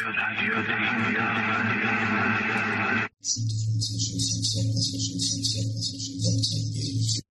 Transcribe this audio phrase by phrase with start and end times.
[0.00, 0.40] Some different
[3.84, 7.29] issues, some certain issues, some certain.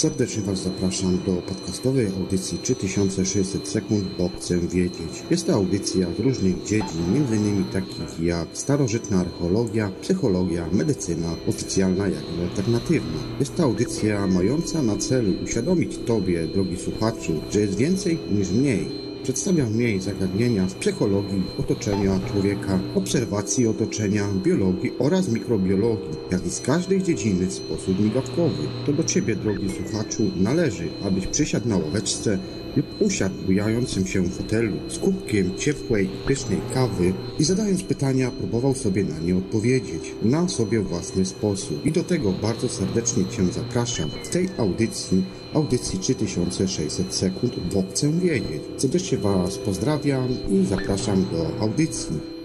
[0.00, 5.22] Serdecznie Was zapraszam do podcastowej audycji 3600 sekund, bo chcę wiedzieć.
[5.30, 7.64] Jest to audycja z różnych dziedzin, m.in.
[7.64, 13.20] takich jak starożytna archeologia, psychologia, medycyna, oficjalna jak i alternatywna.
[13.40, 18.99] Jest to audycja mająca na celu uświadomić Tobie, drogi słuchaczu, że jest więcej niż mniej
[19.22, 26.50] Przedstawia w niej zagadnienia z psychologii otoczenia człowieka, obserwacji otoczenia, biologii oraz mikrobiologii, jak i
[26.50, 28.68] z każdej dziedziny w sposób migawkowy.
[28.86, 32.38] To do Ciebie, drogi słuchaczu, należy, abyś przysiadł na ławeczce
[32.76, 38.30] lub usiadł bujającym się w fotelu z kubkiem ciepłej i pysznej kawy i zadając pytania
[38.30, 41.86] próbował sobie na nie odpowiedzieć na sobie własny sposób.
[41.86, 48.12] I do tego bardzo serdecznie Cię zapraszam w tej audycji, audycji 3600 sekund, bo chcę
[48.12, 48.62] wiedzieć.
[48.76, 52.39] Serdecznie Was pozdrawiam i zapraszam do audycji.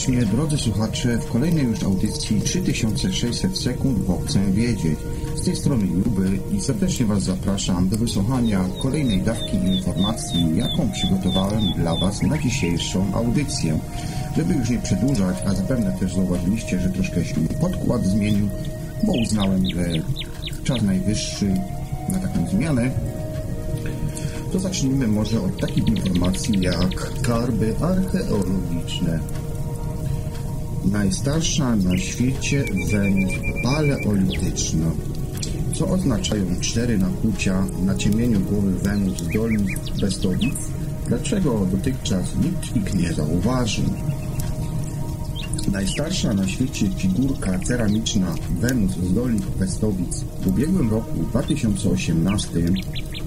[0.00, 4.98] Serdecznie, drodzy słuchacze, w kolejnej już audycji 3600 sekund, bo chcę wiedzieć.
[5.36, 11.62] Z tej strony Juby i serdecznie Was zapraszam do wysłuchania kolejnej dawki informacji, jaką przygotowałem
[11.76, 13.78] dla Was na dzisiejszą audycję.
[14.36, 18.48] Żeby już nie przedłużać, a zapewne też zauważyliście, że troszkę się podkład zmienił,
[19.04, 19.86] bo uznałem, że
[20.64, 21.54] czas najwyższy
[22.08, 22.90] na taką zmianę
[24.52, 29.20] to zacznijmy może od takich informacji jak karby archeologiczne.
[30.84, 33.32] Najstarsza na świecie Wenus
[33.62, 34.90] paleolityczna.
[35.74, 40.54] Co oznaczają cztery nakłucia na ciemieniu głowy Wenus z dolnych Bestowic?
[41.08, 43.84] Dlaczego dotychczas nikt ich nie zauważył?
[45.72, 52.50] Najstarsza na świecie figurka ceramiczna Wenus z Dolnych Westowic w ubiegłym roku 2018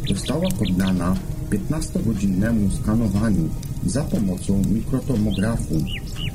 [0.10, 1.16] została poddana
[1.52, 3.50] 15-godzinnemu skanowaniu
[3.86, 5.76] za pomocą mikrotomografu.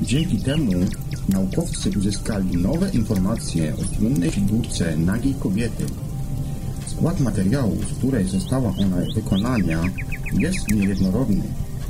[0.01, 0.71] Dzięki temu
[1.29, 5.85] naukowcy uzyskali nowe informacje o słynnej figurce nagiej kobiety.
[6.87, 9.83] Skład materiału, z której została ona wykonana,
[10.37, 11.43] jest niejednorodny.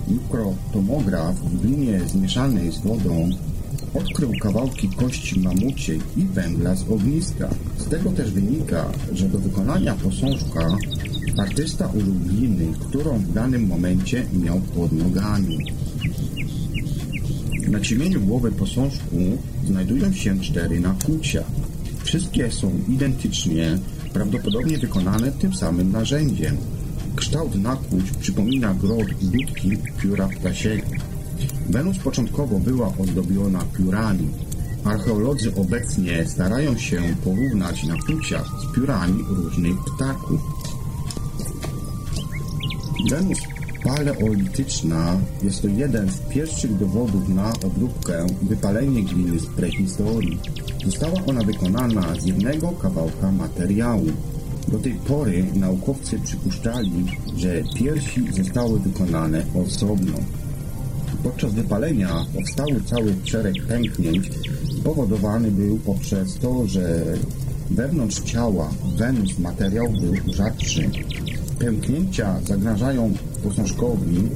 [0.08, 3.30] Mikrotomograf w glinie zmieszanej z wodą
[3.94, 7.50] odkrył kawałki kości mamuciej i węgla z ogniska.
[7.78, 10.78] Z tego też wynika, że do wykonania posążka
[11.40, 15.58] artysta użył gliny, którą w danym momencie miał pod nogami.
[17.68, 19.16] Na ciemieniu głowy posążku
[19.66, 21.44] znajdują się cztery nakłucia.
[22.04, 23.78] Wszystkie są identycznie,
[24.14, 26.58] prawdopodobnie wykonane tym samym narzędziem.
[27.16, 30.88] Kształt nakłuć przypomina grot budki pióra ptasiego.
[31.70, 34.28] Wenus początkowo była ozdobiona piórami.
[34.84, 40.59] Archeolodzy obecnie starają się porównać nakłucia z piórami różnych ptaków.
[43.08, 43.40] Wenus
[43.84, 50.40] paleolityczna jest to jeden z pierwszych dowodów na obróbkę wypalenie gliny z prehistorii.
[50.86, 54.06] Została ona wykonana z jednego kawałka materiału.
[54.68, 57.06] Do tej pory naukowcy przypuszczali,
[57.38, 60.14] że piersi zostały wykonane osobno.
[61.24, 64.30] Podczas wypalenia powstały cały szereg pęknięć.
[64.80, 67.04] Spowodowany był poprzez to, że
[67.70, 70.90] wewnątrz ciała Wenus materiał był rzadszy.
[71.60, 73.14] Pęknięcia zagrażają
[73.44, 74.30] posążkowi.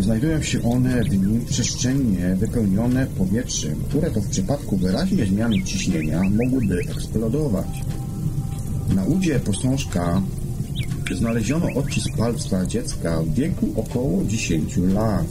[0.00, 6.22] Znajdują się one w nim przestrzennie wypełnione powietrzem, które to w przypadku wyraźnej zmiany ciśnienia
[6.22, 7.66] mogłyby eksplodować.
[8.94, 10.22] Na udzie posążka
[11.14, 15.26] znaleziono odcisk palca dziecka w wieku około 10 lat.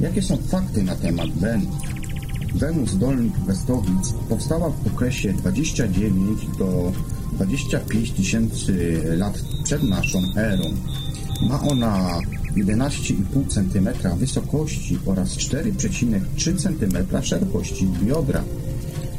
[0.00, 1.76] Jakie są fakty na temat Wenus?
[2.54, 6.92] Wenus Dolnych Westowic powstała w okresie 29 do
[7.46, 10.64] 25 tysięcy lat przed naszą erą.
[11.48, 12.20] Ma ona
[12.56, 13.88] 11,5 cm
[14.18, 18.44] wysokości oraz 4,3 cm szerokości biodra.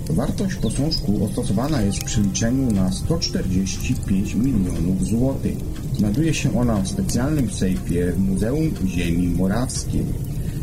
[0.09, 5.57] Wartość posążku ostosowana jest przy liczeniu na 145 milionów złotych.
[5.97, 10.05] Znajduje się ona w specjalnym sejfie w Muzeum Ziemi Morawskiej.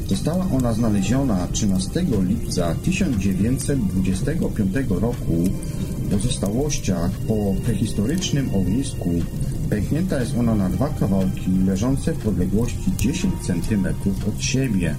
[0.08, 5.44] Została ona znaleziona 13 lipca 1925 roku
[6.10, 9.10] pozostałościach po prehistorycznym ognisku.
[9.70, 13.86] Pęknięta jest ona na dwa kawałki leżące w odległości 10 cm
[14.28, 14.94] od siebie.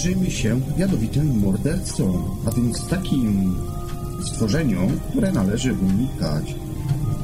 [0.00, 3.56] Przyjrzyjmy się jadowitym mordercom, a więc takim
[4.26, 6.54] stworzeniom, które należy unikać.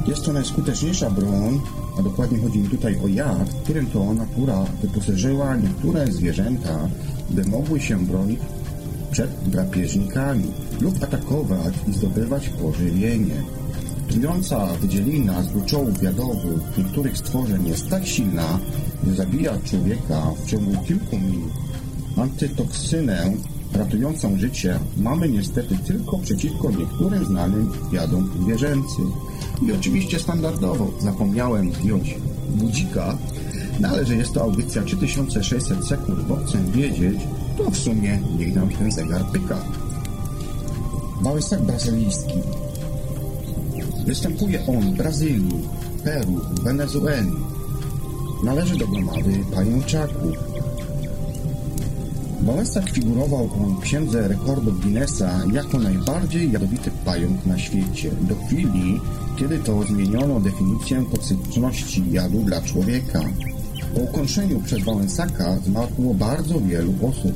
[0.07, 1.61] Jest to najskuteczniejsza broń,
[1.99, 6.89] a dokładnie chodzi mi tutaj o jad, którym to natura wyposażyła niektóre zwierzęta,
[7.29, 8.39] by mogły się bronić
[9.11, 10.51] przed drapieżnikami
[10.81, 13.43] lub atakować i zdobywać pożywienie.
[14.07, 18.59] Trująca wydzielina z gruczołów jadowych niektórych stworzeń jest tak silna,
[19.07, 21.66] że zabija człowieka w ciągu kilku minut.
[22.17, 23.33] Antytoksynę
[23.73, 29.11] ratującą życie mamy niestety tylko przeciwko niektórym znanym jadom zwierzęcym.
[29.67, 32.15] I oczywiście standardowo zapomniałem zdjąć
[32.55, 33.17] budzika,
[33.79, 37.19] no ale że jest to audycja 3600 sekund, bo chcę wiedzieć,
[37.57, 39.57] to w sumie niech nam ten zegar pyka.
[41.21, 42.39] Wałysek brazylijski.
[44.05, 45.61] Występuje on w Brazylii,
[46.03, 47.31] Peru, Wenezueli.
[48.43, 50.46] Należy do gromady pajęczaków.
[52.47, 59.01] Wałęsak figurował w księdze rekordów Guinnessa jako najbardziej jadowity pająk na świecie, do chwili,
[59.37, 63.21] kiedy to zmieniono definicję toksyczności jadu dla człowieka.
[63.93, 67.33] Po ukąszeniu przez Wałęsaka zmarło bardzo wielu osób.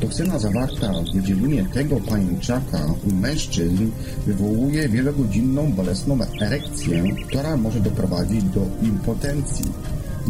[0.00, 3.90] Toksyna zawarta w wydzielinie tego pajęczaka u mężczyzn
[4.26, 9.64] wywołuje wielogodzinną bolesną erekcję, która może doprowadzić do impotencji.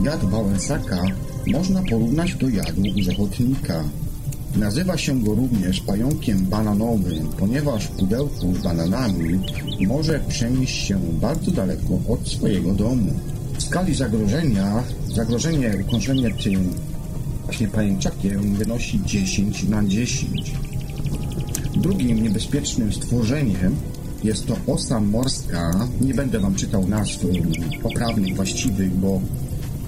[0.05, 1.03] Jad Wałęsaka
[1.47, 3.85] można porównać do jadu zechotnika.
[4.57, 9.41] Nazywa się go również pająkiem bananowym, ponieważ w pudełku z bananami
[9.87, 13.13] może przenieść się bardzo daleko od swojego domu.
[13.59, 14.83] W skali zagrożenia,
[15.15, 16.75] zagrożenie ukąszenie tym
[17.45, 20.55] właśnie pajęczakiem wynosi 10 na 10.
[21.77, 23.77] Drugim niebezpiecznym stworzeniem
[24.25, 25.89] jest to osa morska.
[26.01, 27.19] Nie będę Wam czytał nazw
[27.83, 29.21] poprawnych, właściwych, bo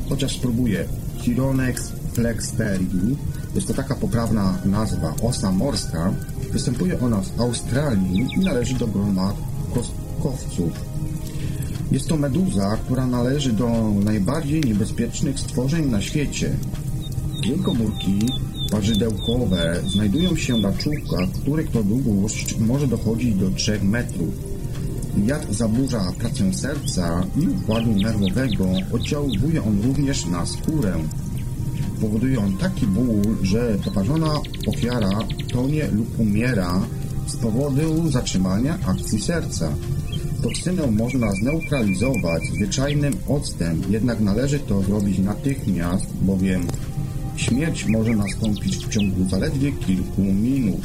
[0.08, 0.84] chociaż spróbuję.
[1.18, 3.16] Chironex flexterii
[3.54, 6.12] jest to taka poprawna nazwa, osa morska.
[6.52, 9.32] Występuje ona w Australii i należy do grona
[9.74, 10.72] kostkowców.
[11.92, 13.70] Jest to meduza, która należy do
[14.04, 16.56] najbardziej niebezpiecznych stworzeń na świecie.
[17.44, 18.20] Jej komórki
[18.70, 24.53] parzydełkowe znajdują się na czubkach, których to długość może dochodzić do 3 metrów.
[25.22, 30.94] Jad zaburza pracę serca i układu nerwowego, oddziałuje on również na skórę.
[32.00, 35.18] Powoduje on taki ból, że poparzona ofiara
[35.52, 36.80] tonie lub umiera
[37.26, 39.74] z powodu zatrzymania akcji serca.
[40.42, 46.66] Toksynę można zneutralizować zwyczajnym octem, jednak należy to zrobić natychmiast, bowiem
[47.36, 50.80] śmierć może nastąpić w ciągu zaledwie kilku minut.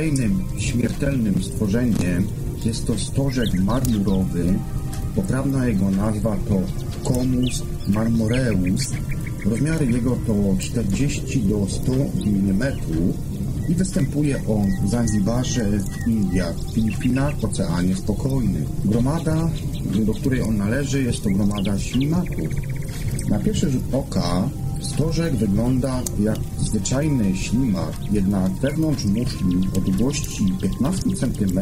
[0.00, 2.26] Kolejnym śmiertelnym stworzeniem
[2.64, 4.54] jest to stożek marmurowy.
[5.16, 6.60] Poprawna jego nazwa to
[7.04, 8.92] Comus marmoreus.
[9.44, 11.92] Rozmiary jego to 40 do 100
[12.26, 12.72] mm
[13.68, 18.64] i występuje on w Zanzibarze, w Indiach, w Filipinach, w Oceanie Spokojnym.
[18.84, 19.50] Gromada,
[20.06, 22.48] do której on należy, jest to gromada ślimaków.
[23.28, 24.48] Na pierwszy rzut oka
[24.94, 31.60] stożek wygląda jak zwyczajny ślimak, jednak wewnątrz muszli o długości 15 cm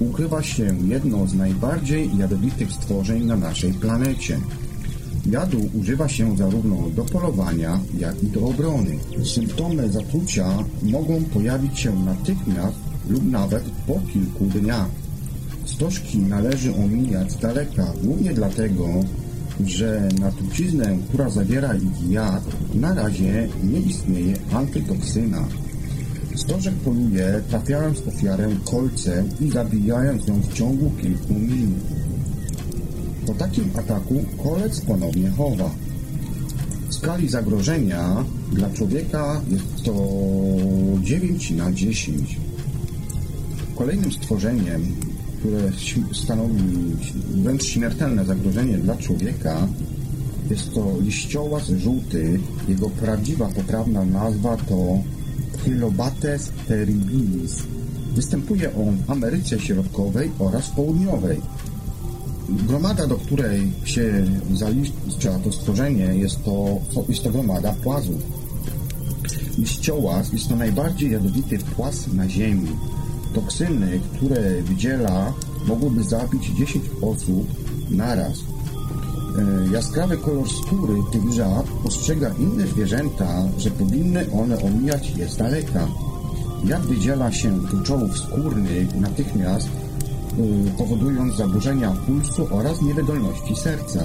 [0.00, 4.40] ukrywa się jedno z najbardziej jadowitych stworzeń na naszej planecie.
[5.26, 8.98] Jadu używa się zarówno do polowania, jak i do obrony.
[9.24, 12.76] Symptomy zatrucia mogą pojawić się natychmiast
[13.08, 14.88] lub nawet po kilku dniach.
[15.64, 18.88] Stożki należy omijać z daleka, głównie dlatego,
[19.68, 21.74] że na truciznę, która zawiera
[22.08, 25.44] jad, na razie nie istnieje antytoksyna.
[26.34, 31.84] Stożek poluje, trafiając ofiarę kolcem i zabijając ją w ciągu kilku minut.
[33.26, 35.70] Po takim ataku kolec ponownie chowa.
[36.88, 39.94] W skali zagrożenia dla człowieka jest to
[41.02, 42.38] 9 na 10.
[43.74, 44.96] Kolejnym stworzeniem,
[45.40, 45.72] które
[46.12, 46.62] stanowi
[47.34, 49.68] wręcz śmiertelne zagrożenie dla człowieka,
[50.50, 52.40] jest to liściołaz żółty.
[52.68, 54.98] Jego prawdziwa, poprawna nazwa to
[55.64, 57.62] Hylobates terribilis.
[58.14, 61.40] Występuje on w Ameryce Środkowej oraz Południowej.
[62.48, 68.22] Gromada, do której się zalicza to stworzenie, jest to, jest to gromada płazów.
[69.58, 72.68] Liściołaz jest to najbardziej jadowity płaz na Ziemi.
[73.34, 75.32] Toksyny, które wydziela,
[75.66, 77.46] mogłyby zabić 10 osób
[77.90, 78.38] naraz.
[79.38, 85.36] E, jaskrawy kolor skóry tych żab ostrzega inne zwierzęta, że powinny one omijać je z
[85.36, 85.88] daleka.
[86.64, 94.00] Jak wydziela się tłuczołów skórnych natychmiast, e, powodując zaburzenia pulsu oraz niewydolności serca.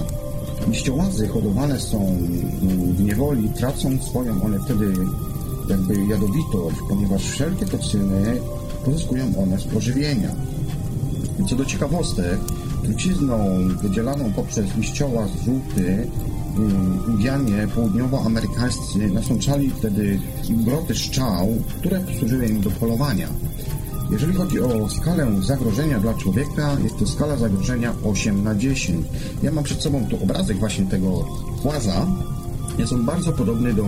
[0.67, 4.93] Liściołazy hodowane są mm, w niewoli, tracą swoją one wtedy
[5.69, 8.41] jakby jadowitość, ponieważ wszelkie toksyny
[8.85, 10.31] pozyskują one z pożywienia.
[11.49, 12.39] Co do ciekawostek,
[12.83, 13.37] trucizną
[13.81, 16.07] wydzielaną poprzez liściołaz żółty
[17.07, 21.47] Indianie południowoamerykańscy nasączali wtedy groty szczał,
[21.79, 23.27] które służyły im do polowania.
[24.11, 29.05] Jeżeli chodzi o skalę zagrożenia dla człowieka, jest to skala zagrożenia 8 na 10.
[29.43, 31.25] Ja mam przed sobą tu obrazek właśnie tego
[31.61, 32.07] płaza.
[32.77, 33.85] Jest on bardzo podobny do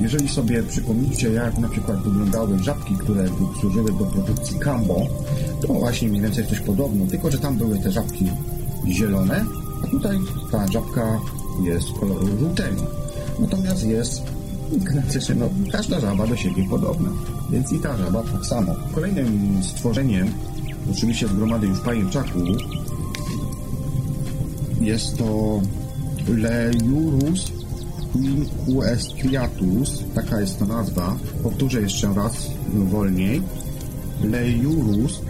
[0.00, 3.28] jeżeli sobie przypomnicie, jak na przykład wyglądały żabki, które
[3.60, 5.00] służyły do produkcji Cambo,
[5.60, 8.30] to właśnie mniej więcej coś podobno, tylko że tam były te żabki
[8.88, 9.44] zielone,
[9.84, 10.18] a tutaj
[10.50, 11.20] ta żabka
[11.64, 12.82] jest koloru żółtego.
[13.38, 14.22] Natomiast jest
[15.26, 17.10] się, no, każda żaba do siebie podobna,
[17.50, 18.74] więc i ta żaba tak samo.
[18.94, 20.32] Kolejnym stworzeniem,
[20.92, 22.42] oczywiście z gromady już pajęczaków,
[24.80, 25.60] jest to
[26.28, 27.52] Leiurus
[28.14, 33.42] Quinquestriatus, taka jest ta nazwa, powtórzę jeszcze raz wolniej,
[34.22, 35.20] Leiurus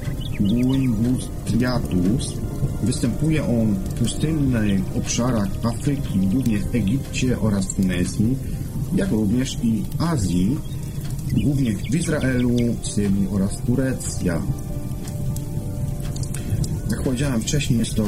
[0.40, 2.32] Guingustriatus,
[2.82, 8.36] występuje on w pustynnych obszarach Afryki, głównie w Egipcie oraz Tunezji,
[8.94, 10.56] jak również i Azji,
[11.44, 14.42] głównie w Izraelu, Syrii oraz Turecja.
[16.90, 18.04] Jak powiedziałem wcześniej, jest to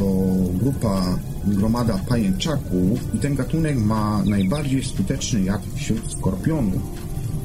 [0.54, 6.82] grupa gromada pajęczaków i ten gatunek ma najbardziej skuteczny jad wśród skorpionów.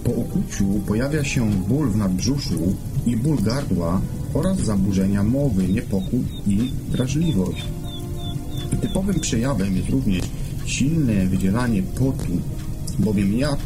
[0.04, 4.02] Po ukuciu pojawia się ból w nadbrzuszu i ból gardła
[4.34, 7.66] oraz zaburzenia mowy, niepokój i wrażliwość.
[8.82, 10.26] Typowym przejawem jest również
[10.66, 12.42] silne wydzielanie potu,
[13.00, 13.60] bowiem jad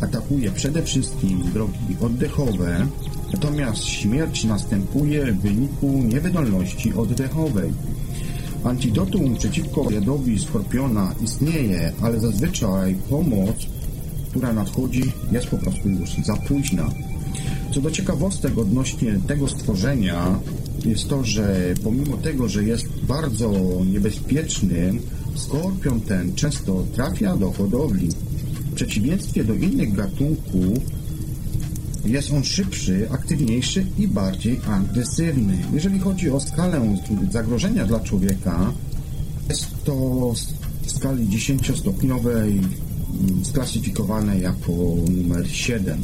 [0.00, 2.86] atakuje przede wszystkim drogi oddechowe,
[3.32, 7.72] natomiast śmierć następuje w wyniku niewydolności oddechowej.
[8.64, 13.56] Antidotum przeciwko jadowi skorpiona istnieje, ale zazwyczaj pomoc,
[14.30, 16.88] która nadchodzi, jest po prostu już za późna.
[17.74, 20.40] Co do ciekawostek odnośnie tego stworzenia,
[20.84, 23.52] jest to, że pomimo tego, że jest bardzo
[23.92, 25.00] niebezpiecznym,
[25.34, 28.08] skorpion ten często trafia do hodowli.
[28.70, 30.78] W przeciwieństwie do innych gatunków,
[32.04, 35.58] jest on szybszy, aktywniejszy i bardziej agresywny.
[35.72, 36.96] Jeżeli chodzi o skalę
[37.30, 38.72] zagrożenia dla człowieka,
[39.48, 39.94] jest to
[40.82, 44.72] w skali 10-stopniowej mm, sklasyfikowane jako
[45.10, 46.02] numer 7.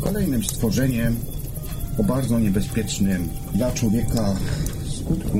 [0.00, 1.16] Kolejnym stworzeniem
[1.98, 4.34] o bardzo niebezpiecznym dla człowieka
[4.88, 5.38] skutku.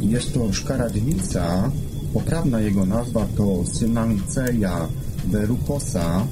[0.00, 1.70] Jest to szkaradnica.
[2.12, 4.88] Poprawna jego nazwa to Synanceja
[5.26, 6.26] verrucosa.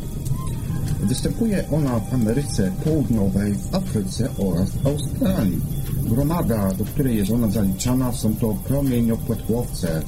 [1.03, 5.61] Występuje ona w Ameryce Południowej, w Afryce oraz w Australii.
[6.03, 10.03] Gromada, do której jest ona zaliczana, są to promieniopłetwowce.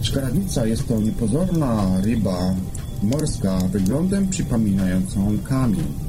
[0.00, 2.54] Szkaradnica jest to niepozorna ryba
[3.02, 6.05] morska wyglądem przypominającą kamień.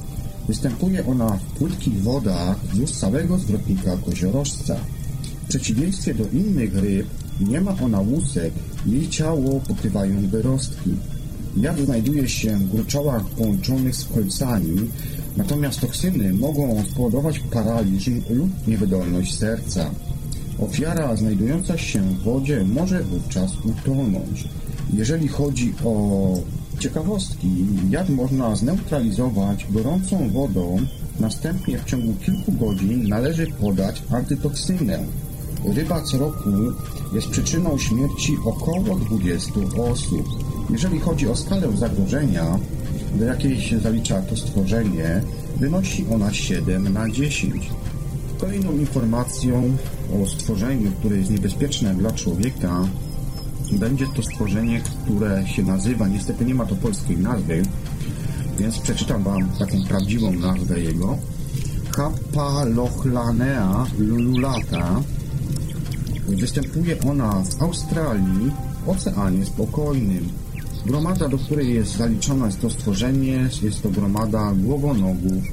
[0.48, 4.76] Występuje ona w płytkich wodach wzdłuż całego zwrotnika koziorożca.
[5.46, 7.08] W przeciwieństwie do innych ryb
[7.40, 8.54] nie ma ona łusek,
[8.86, 10.90] jej ciało pokrywają wyrostki.
[11.58, 14.90] Jad znajduje się w gruczołach połączonych z kolcami,
[15.38, 19.92] natomiast toksyny mogą spowodować paraliż lub niewydolność serca.
[20.60, 24.48] Ofiara znajdująca się w wodzie może wówczas utonąć.
[24.94, 26.38] Jeżeli chodzi o
[26.80, 27.48] ciekawostki,
[27.90, 30.78] jad można zneutralizować gorącą wodą,
[31.20, 35.00] następnie w ciągu kilku godzin należy podać antytoksynę.
[35.66, 36.50] Ryba co roku
[37.14, 39.52] jest przyczyną śmierci około 20
[39.92, 40.26] osób.
[40.70, 42.60] Jeżeli chodzi o skalę zagrożenia,
[43.16, 45.22] do jakiej się zalicza to stworzenie,
[45.60, 47.70] wynosi ona 7 na 10.
[48.38, 49.78] Kolejną informacją
[50.24, 52.88] o stworzeniu, które jest niebezpieczne dla człowieka,
[53.72, 57.64] będzie to stworzenie, które się nazywa, niestety nie ma to polskiej nazwy,
[58.60, 61.18] więc przeczytam Wam taką prawdziwą nazwę jego.
[61.92, 65.02] Kapalochlane'a lululata.
[66.28, 68.52] Występuje ona w Australii,
[68.88, 70.30] Oceanie Spokojnym.
[70.86, 75.44] Gromada, do której jest zaliczona jest to stworzenie, jest to gromada głowonogów.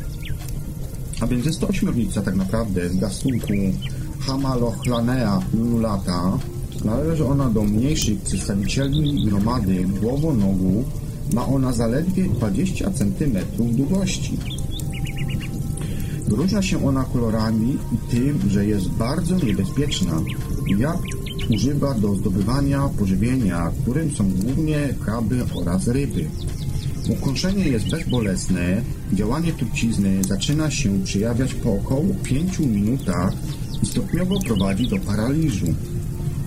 [1.20, 3.52] A więc jest to ośmiornica tak naprawdę z gatunku
[4.20, 6.38] Hamalochlane'a lululata.
[6.84, 10.84] Należy ona do mniejszych przedstawicieli gromady głowonogów.
[11.32, 13.36] Ma ona zaledwie 20 cm
[13.76, 14.38] długości.
[16.28, 20.20] Wyróżnia się ona kolorami i tym, że jest bardzo niebezpieczna.
[20.78, 20.98] Jak
[21.50, 26.24] używa do zdobywania pożywienia, którym są głównie kraby oraz ryby.
[27.08, 33.32] Ukąszenie jest bezbolesne, działanie trucizny zaczyna się przejawiać po około 5 minutach
[33.82, 35.66] i stopniowo prowadzi do paraliżu.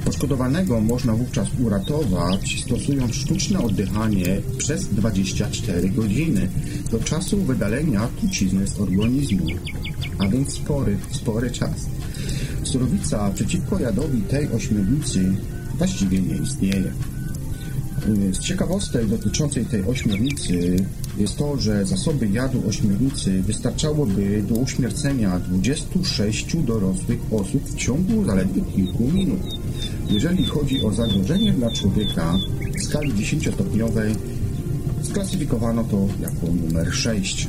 [0.07, 6.49] Poszkodowanego można wówczas uratować stosując sztuczne oddychanie przez 24 godziny
[6.91, 9.45] do czasu wydalenia trucizny z organizmu,
[10.17, 11.85] a więc spory, spory czas.
[12.63, 15.35] Surowica przeciwko jadowi tej ośmiornicy
[15.77, 16.91] właściwie nie istnieje.
[18.33, 20.75] Z ciekawostek dotyczącej tej ośmiornicy
[21.17, 28.61] jest to, że zasoby jadu ośmiornicy wystarczałoby do uśmiercenia 26 dorosłych osób w ciągu zaledwie
[28.61, 29.41] kilku minut.
[30.09, 32.39] Jeżeli chodzi o zagrożenie dla człowieka
[32.79, 34.15] w skali 10-stopniowej,
[35.01, 37.47] sklasyfikowano to jako numer 6.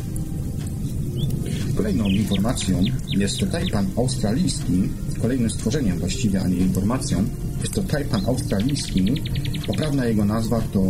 [1.77, 4.89] Kolejną informacją jest tajpan australijski,
[5.23, 7.25] kolejnym stworzeniem właściwie, a nie informacją.
[7.61, 9.23] Jest to tajpan australijski.
[9.67, 10.83] Poprawna jego nazwa to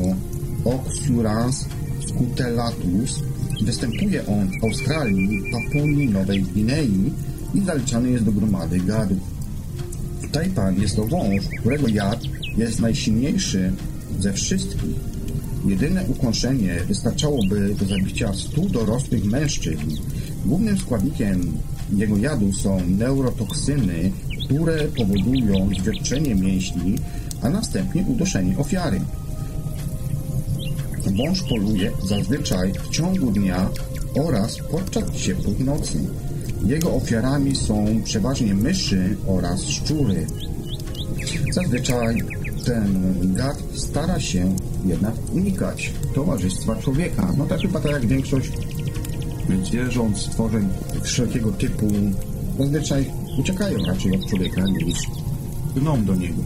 [0.64, 1.66] Oxurans
[2.06, 3.22] scutellatus.
[3.64, 7.12] Występuje on w Australii, Papui Nowej Gwinei
[7.54, 9.37] i zaliczany jest do gromady gadów.
[10.32, 12.20] Tajpan jest to wąż, którego jad
[12.56, 13.72] jest najsilniejszy
[14.20, 15.08] ze wszystkich.
[15.66, 19.96] Jedyne ukąszenie wystarczałoby do zabicia 100 dorosłych mężczyzn.
[20.44, 21.52] Głównym składnikiem
[21.96, 24.10] jego jadu są neurotoksyny,
[24.44, 26.94] które powodują zwierczenie mięśni,
[27.42, 29.00] a następnie uduszenie ofiary.
[31.16, 33.70] Wąż poluje zazwyczaj w ciągu dnia
[34.14, 35.98] oraz podczas ciepłych nocy.
[36.66, 40.26] Jego ofiarami są przeważnie myszy oraz szczury.
[41.52, 42.22] Zazwyczaj
[42.64, 47.32] ten gad stara się jednak unikać towarzystwa człowieka.
[47.38, 48.52] No tak chyba tak jak większość
[49.64, 50.68] zwierząt, stworzeń
[51.02, 51.86] wszelkiego typu
[52.58, 54.98] zazwyczaj uciekają raczej od człowieka niż
[55.74, 56.42] gną do niego.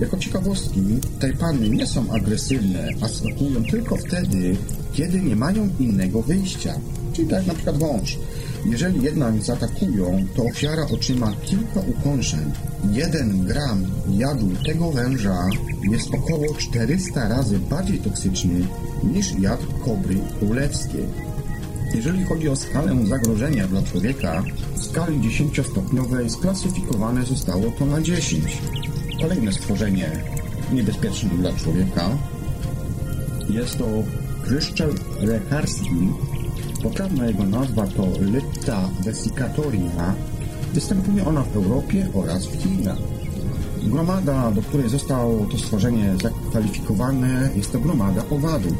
[0.00, 0.80] Jako ciekawostki,
[1.20, 4.56] tajpany nie są agresywne, a skakują tylko wtedy,
[4.92, 6.74] kiedy nie mają innego wyjścia.
[7.12, 8.18] Czyli tak na przykład wąż.
[8.64, 12.52] Jeżeli jednak zaatakują, to ofiara otrzyma kilka ukąszeń.
[12.92, 15.48] Jeden gram jadu tego węża
[15.90, 18.66] jest około 400 razy bardziej toksyczny
[19.04, 21.04] niż jad kobry królewskiej.
[21.94, 24.42] Jeżeli chodzi o skalę zagrożenia dla człowieka,
[24.74, 28.58] w skali 10-stopniowej sklasyfikowane zostało to na 10.
[29.20, 30.10] Kolejne stworzenie
[30.72, 32.10] niebezpieczne dla człowieka
[33.50, 33.86] jest to
[34.44, 36.08] kryszczel lekarski.
[36.82, 40.14] Poprawna jego nazwa to Lytta vesicatoria.
[40.74, 42.98] Występuje ona w Europie oraz w Chinach.
[43.82, 48.72] Gromada, do której zostało to stworzenie zakwalifikowane, jest to gromada owadów.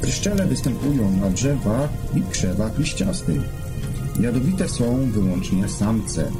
[0.00, 3.40] Pryszczele występują na drzewach i krzewach liściastych.
[4.20, 6.30] Jadowite są wyłącznie samce.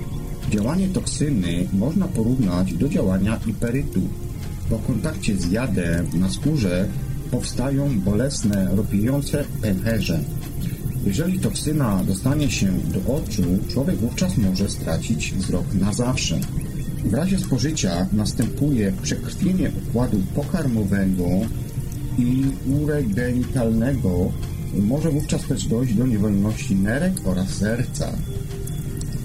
[0.50, 4.00] Działanie toksyny można porównać do działania iperytu.
[4.70, 6.88] Po kontakcie z jadem na skórze
[7.30, 10.20] powstają bolesne, ropiejące pęcherze.
[11.04, 16.40] Jeżeli toksyna dostanie się do oczu, człowiek wówczas może stracić wzrok na zawsze.
[17.04, 21.24] W razie spożycia następuje przekrwienie układu pokarmowego
[22.18, 22.44] i
[22.82, 24.32] uregenitalnego.
[24.74, 28.12] Może wówczas też dojść do niewolności nerek oraz serca.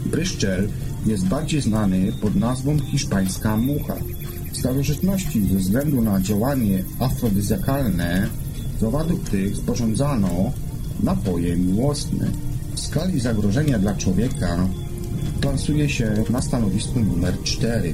[0.05, 0.67] Bryszczel
[1.05, 3.95] jest bardziej znany pod nazwą hiszpańska mucha.
[4.53, 8.27] W starożytności ze względu na działanie afrodyzjakalne
[8.79, 10.51] z owadów tych sporządzano
[11.03, 12.31] napoje miłosne.
[12.75, 14.67] W skali zagrożenia dla człowieka
[15.41, 17.93] plasuje się na stanowisku numer 4.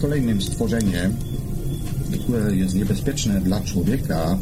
[0.00, 1.16] Kolejnym stworzeniem,
[2.20, 4.38] które jest niebezpieczne dla człowieka,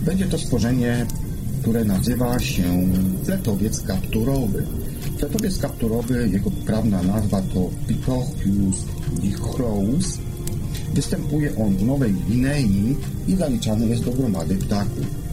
[0.00, 1.06] będzie to stworzenie,
[1.62, 2.88] które nazywa się
[3.24, 4.64] fletowiec kapturowy.
[5.18, 8.76] Fletowiec kapturowy, jego prawna nazwa to Pitochius
[9.22, 10.18] dichrous.
[10.94, 12.96] Występuje on w Nowej Gwinei
[13.28, 15.23] i zaliczany jest do gromady ptaków.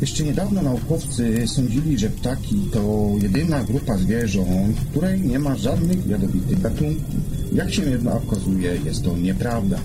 [0.00, 6.60] Jeszcze niedawno naukowcy sądzili, że ptaki to jedyna grupa zwierząt, której nie ma żadnych jadowitych
[6.60, 7.14] gatunków.
[7.52, 9.78] Jak się jednak okazuje, jest to nieprawda.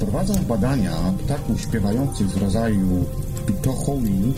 [0.00, 3.04] Prowadząc badania ptaków śpiewających z rodzaju
[3.46, 4.32] pitocholi,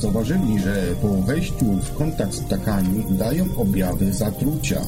[0.00, 4.80] zauważyli, że po wejściu w kontakt z ptakami dają objawy zatrucia.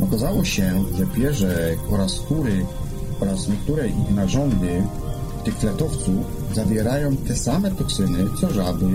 [0.00, 2.66] Okazało się, że pierze oraz skóry
[3.20, 4.82] oraz niektóre ich narządy
[5.44, 8.86] tych fletowców zawierają te same toksyny, co żaby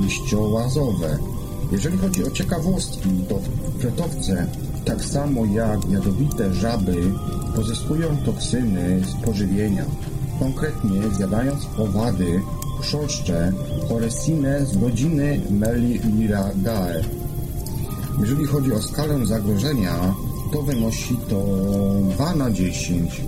[0.00, 1.18] liściołazowe.
[1.72, 3.40] Jeżeli chodzi o ciekawostki, to
[3.78, 4.46] fletowce,
[4.84, 7.12] tak samo jak jadowite żaby,
[7.56, 9.84] pozyskują toksyny z pożywienia.
[10.38, 12.42] Konkretnie zjadając owady,
[12.80, 13.52] chrząszcze,
[13.88, 17.02] choresinę z rodziny Meliradae.
[18.20, 20.14] Jeżeli chodzi o skalę zagrożenia,
[20.52, 21.42] to wynosi to
[22.14, 23.22] 2 na 10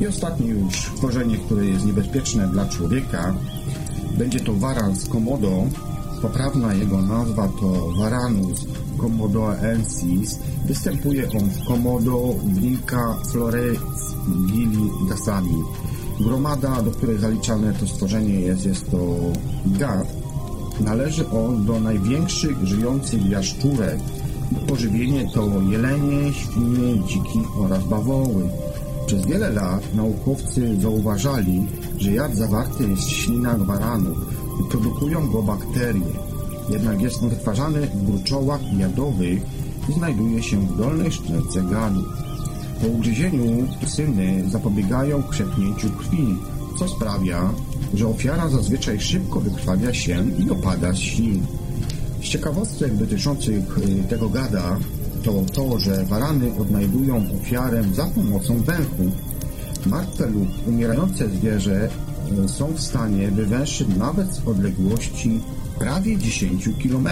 [0.00, 3.34] i ostatnie już korzenie, które jest niebezpieczne dla człowieka,
[4.18, 5.64] będzie to Varans komodo.
[6.22, 8.66] Poprawna jego nazwa to Varanus
[8.98, 10.38] komodoensis.
[10.66, 15.62] Występuje on w komodo Blinka florezgili dasami.
[16.20, 19.16] Gromada, do której zaliczane to stworzenie jest, jest to
[19.66, 20.06] gad.
[20.80, 23.98] Należy on do największych żyjących jaszczurek.
[24.68, 28.48] Pożywienie to jelenie, świnie, dziki oraz bawoły.
[29.10, 31.66] Przez wiele lat naukowcy zauważali,
[31.98, 34.18] że jad zawarty jest w ślinach baranów
[34.60, 36.06] i produkują go bakterie.
[36.68, 39.42] Jednak jest on wytwarzany w gruczołach jadowych
[39.88, 42.04] i znajduje się w dolnej szczęce gadu.
[42.80, 46.36] Po ugryzieniu syny zapobiegają krzepnięciu krwi,
[46.78, 47.52] co sprawia,
[47.94, 51.46] że ofiara zazwyczaj szybko wykrwawia się i opada z ślin.
[52.22, 54.76] Z ciekawostek dotyczących y, tego gada
[55.22, 59.10] to to, że warany odnajdują ofiarę za pomocą węchu.
[59.86, 61.88] Martwe lub umierające zwierzę
[62.44, 65.40] e, są w stanie wywęszyć nawet z odległości
[65.78, 67.08] prawie 10 km.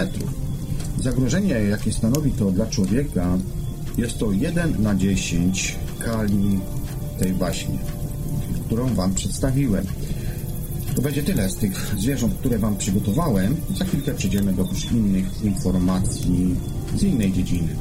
[0.99, 3.37] Zagrożenie, jakie stanowi to dla człowieka,
[3.97, 6.59] jest to 1 na 10 kali
[7.19, 7.79] tej baśni,
[8.65, 9.85] którą Wam przedstawiłem.
[10.95, 13.55] To będzie tyle z tych zwierząt, które Wam przygotowałem.
[13.77, 16.55] Za chwilkę przejdziemy do już innych informacji
[16.95, 17.75] z innej dziedziny.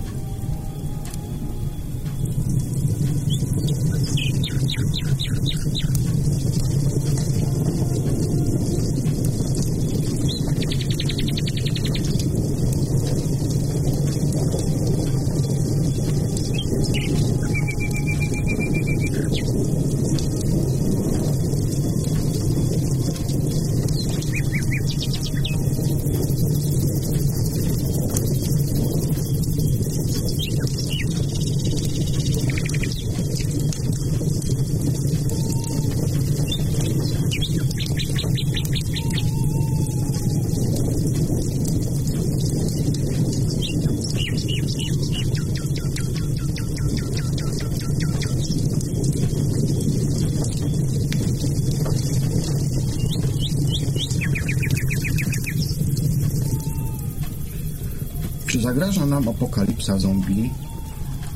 [58.88, 60.50] Zagraża nam apokalipsa zombie?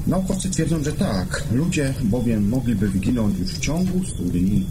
[0.07, 1.45] Naukowcy twierdzą, że tak.
[1.53, 4.67] Ludzie bowiem mogliby wyginąć już w ciągu 100 dni.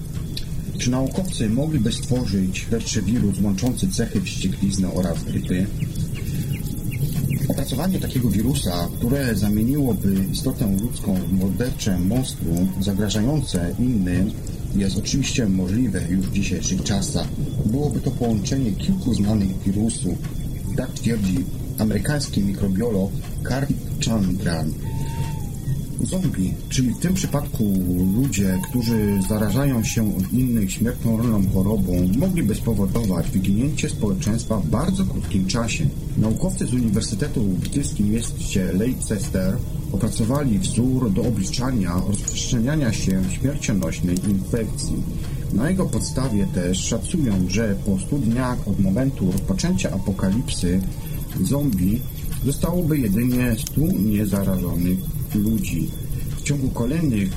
[0.77, 5.65] Czy naukowcy mogliby stworzyć lepszy wirus łączący cechy wścieklizny oraz grypy?
[7.47, 14.31] Opracowanie takiego wirusa, które zamieniłoby istotę ludzką w mordercze monstrum zagrażające innym,
[14.75, 17.27] jest oczywiście możliwe już w dzisiejszych czasach.
[17.65, 20.17] Byłoby to połączenie kilku znanych wirusów.
[20.77, 21.45] Tak twierdzi
[21.81, 23.11] amerykański mikrobiolog
[23.43, 23.73] Karl
[24.05, 24.73] Chandran.
[26.01, 27.63] Zombie, czyli w tym przypadku
[28.15, 35.47] ludzie, którzy zarażają się od innych śmiertelną chorobą, mogliby spowodować wyginięcie społeczeństwa w bardzo krótkim
[35.47, 35.85] czasie.
[36.17, 39.57] Naukowcy z Uniwersytetu w brytyjskim mieście Leicester
[39.91, 45.03] opracowali wzór do obliczania rozprzestrzeniania się śmiercionośnej infekcji.
[45.53, 50.81] Na jego podstawie też szacują, że po 100 dniach od momentu rozpoczęcia apokalipsy
[51.43, 52.01] zombie
[52.45, 54.99] zostałoby jedynie 100 niezarażonych
[55.35, 55.89] ludzi.
[56.37, 57.31] W ciągu kolejnych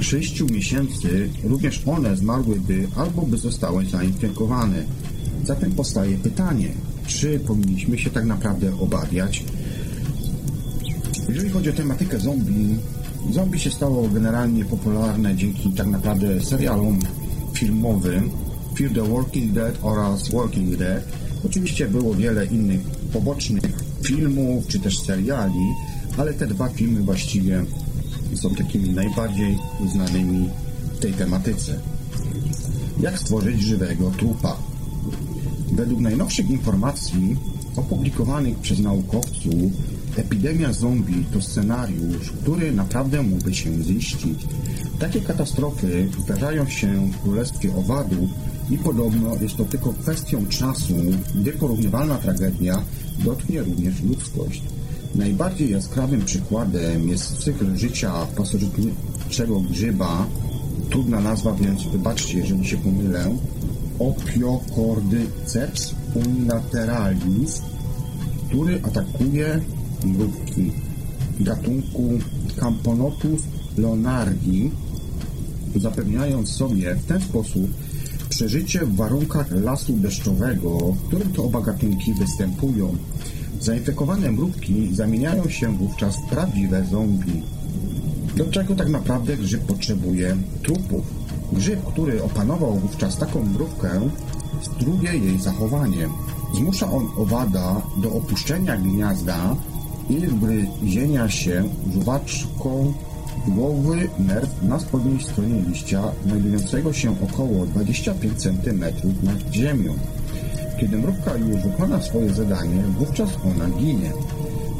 [0.00, 4.84] 6 miesięcy również one zmarłyby albo by zostały zainfekowane.
[5.44, 6.68] Zatem powstaje pytanie,
[7.06, 9.44] czy powinniśmy się tak naprawdę obawiać?
[11.28, 12.76] Jeżeli chodzi o tematykę zombie,
[13.30, 16.98] zombie się stało generalnie popularne dzięki tak naprawdę serialom
[17.54, 18.30] filmowym
[18.78, 21.23] Fear the Walking Dead oraz Walking Dead.
[21.46, 22.80] Oczywiście było wiele innych
[23.12, 23.62] pobocznych
[24.02, 25.66] filmów czy też seriali,
[26.16, 27.64] ale te dwa filmy właściwie
[28.34, 29.58] są takimi najbardziej
[29.92, 30.48] znanymi
[30.94, 31.80] w tej tematyce.
[33.00, 34.56] Jak stworzyć żywego trupa?
[35.72, 37.36] Według najnowszych informacji
[37.76, 39.72] opublikowanych przez naukowców,
[40.16, 44.46] epidemia zombie to scenariusz, który naprawdę mógłby się ziścić.
[44.98, 48.30] Takie katastrofy zdarzają się w Królestwie Owadów
[48.70, 50.94] i podobno jest to tylko kwestią czasu,
[51.34, 52.82] gdy porównywalna tragedia
[53.24, 54.62] dotknie również ludzkość.
[55.14, 60.26] Najbardziej jaskrawym przykładem jest cykl życia pasożytniczego grzyba,
[60.90, 63.36] trudna nazwa, więc wybaczcie, jeżeli się pomylę,
[63.98, 67.62] Opiocordyceps unilateralis,
[68.48, 69.60] który atakuje
[70.04, 70.72] mrówki
[71.40, 72.10] gatunku
[72.56, 73.42] Camponotus
[73.78, 74.70] leonardi,
[75.76, 77.70] zapewniając sobie w ten sposób
[78.34, 82.96] przeżycie w warunkach lasu deszczowego, w którym to oba gatunki występują.
[83.60, 87.42] Zainfekowane mrówki zamieniają się wówczas w prawdziwe zombie.
[88.36, 91.04] Do czego tak naprawdę grzyb potrzebuje trupów?
[91.52, 93.90] Grzyb, który opanował wówczas taką mrówkę,
[94.62, 96.08] struje jej zachowanie.
[96.54, 99.56] Zmusza on owada do opuszczenia gniazda
[100.10, 102.94] i wgryzienia się żuwaczką
[103.48, 108.84] głowy nerw na spodniej stronie liścia, znajdującego się około 25 cm
[109.22, 109.94] nad ziemią.
[110.80, 114.12] Kiedy mrówka już wykona swoje zadanie, wówczas ona ginie.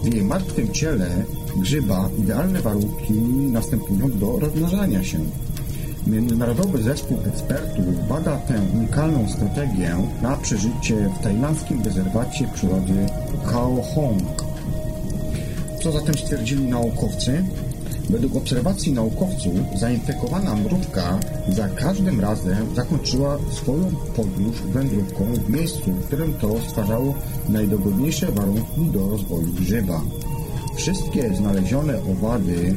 [0.02, 1.08] W jej martwym ciele
[1.56, 3.14] grzyba idealne warunki
[3.52, 5.18] następują do rozmnażania się.
[6.06, 13.06] Międzynarodowy zespół ekspertów bada tę unikalną strategię na przeżycie w tajlandzkim rezerwacie przyrody
[13.46, 14.44] Khao Hong.
[15.82, 17.44] Co zatem stwierdzili naukowcy?
[18.10, 26.06] Według obserwacji naukowców zainfekowana mrówka za każdym razem zakończyła swoją podróż wędrówką w miejscu, w
[26.06, 27.14] którym to stwarzało
[27.48, 30.02] najdogodniejsze warunki do rozwoju grzyba.
[30.76, 32.74] Wszystkie znalezione owady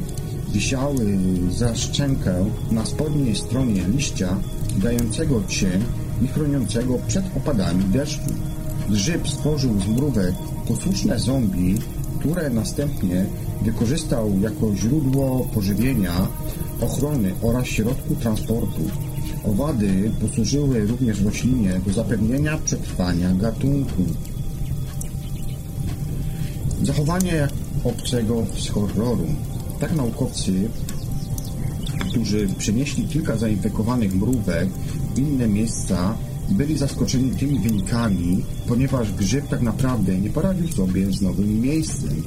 [0.52, 1.18] wisiały
[1.50, 4.36] za szczękę na spodniej stronie liścia,
[4.76, 5.84] dającego cień
[6.22, 8.30] i chroniącego przed opadami deszczu.
[8.88, 10.34] Grzyb stworzył z mrówek
[10.68, 11.78] posłuszne zombie,
[12.20, 13.26] które następnie
[13.62, 16.28] wykorzystał jako źródło pożywienia,
[16.80, 18.80] ochrony oraz środku transportu.
[19.44, 24.02] Owady posłużyły również roślinie do zapewnienia przetrwania gatunku.
[26.82, 27.48] Zachowanie
[27.84, 29.26] obcego z horroru.
[29.80, 30.52] Tak naukowcy,
[32.10, 34.68] którzy przenieśli kilka zainfekowanych mrówek
[35.14, 36.14] w inne miejsca,
[36.50, 42.22] byli zaskoczeni tymi wynikami, ponieważ grzyb tak naprawdę nie poradził sobie z nowym miejscem.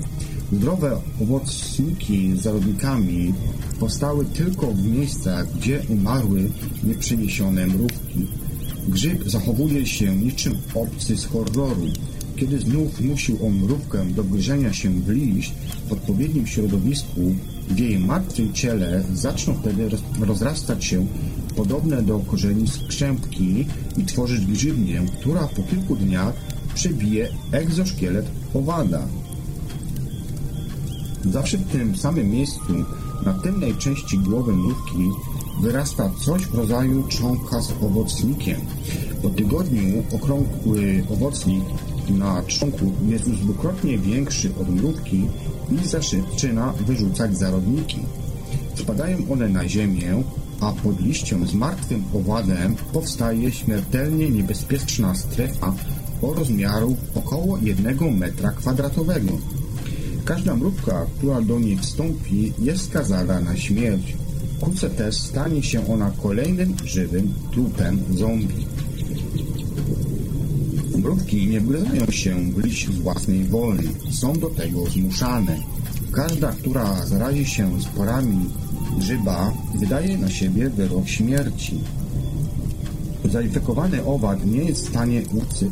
[0.51, 3.33] Zdrowe owocniki z zarodnikami
[3.79, 6.49] powstały tylko w miejscach, gdzie umarły
[6.83, 8.27] nieprzeniesione mrówki.
[8.87, 11.87] Grzyb zachowuje się niczym obcy z horroru.
[12.35, 15.53] Kiedy znów zmusił on mrówkę do gryzienia się w liść
[15.87, 17.35] w odpowiednim środowisku,
[17.69, 21.07] w jej martwym ciele zaczną wtedy rozrastać się
[21.55, 23.65] podobne do korzeni skrzępki
[23.97, 26.33] i tworzyć grzywnię, która po kilku dniach
[26.73, 29.07] przebije egzoszkielet owada.
[31.25, 32.73] Zawsze w tym samym miejscu,
[33.25, 35.09] na tylnej części głowy mrówki,
[35.61, 38.61] wyrasta coś w rodzaju członka z owocnikiem.
[39.21, 41.63] Po tygodniu okrągły owocnik
[42.09, 45.27] na członku jest już dwukrotnie większy od mrówki
[45.71, 47.99] i zaczyna wyrzucać zarodniki.
[48.75, 50.23] Spadają one na ziemię,
[50.61, 55.73] a pod liściem z martwym owadem powstaje śmiertelnie niebezpieczna strefa
[56.21, 59.60] o rozmiaru około 1 metra kwadratowego.
[60.25, 64.17] Każda mrówka, która do niej wstąpi, jest skazana na śmierć.
[64.57, 68.67] Wkrótce też stanie się ona kolejnym żywym trupem zombie.
[70.97, 73.87] Mrówki nie wgryzają się w liść własnej woli.
[74.11, 75.57] Są do tego zmuszane.
[76.11, 78.49] Każda, która zarazi się sporami
[78.97, 81.79] grzyba, wydaje na siebie wyrok śmierci.
[83.25, 85.21] Zainfekowany owad nie jest w stanie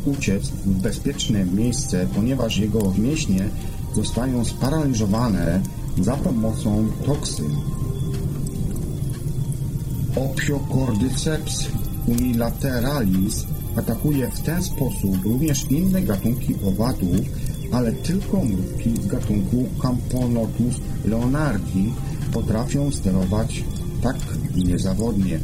[0.06, 3.50] uciec w bezpieczne miejsce, ponieważ jego mięśnie
[3.96, 5.62] zostają sparaliżowane
[6.02, 7.56] za pomocą toksyn.
[10.16, 11.68] Opiocordyceps
[12.08, 17.16] unilateralis atakuje w ten sposób również inne gatunki owadów,
[17.72, 20.76] ale tylko mrówki z gatunku Camponotus
[21.06, 21.94] leonardi
[22.34, 23.64] potrafią sterować
[24.02, 24.18] tak
[24.56, 25.40] niezawodnie.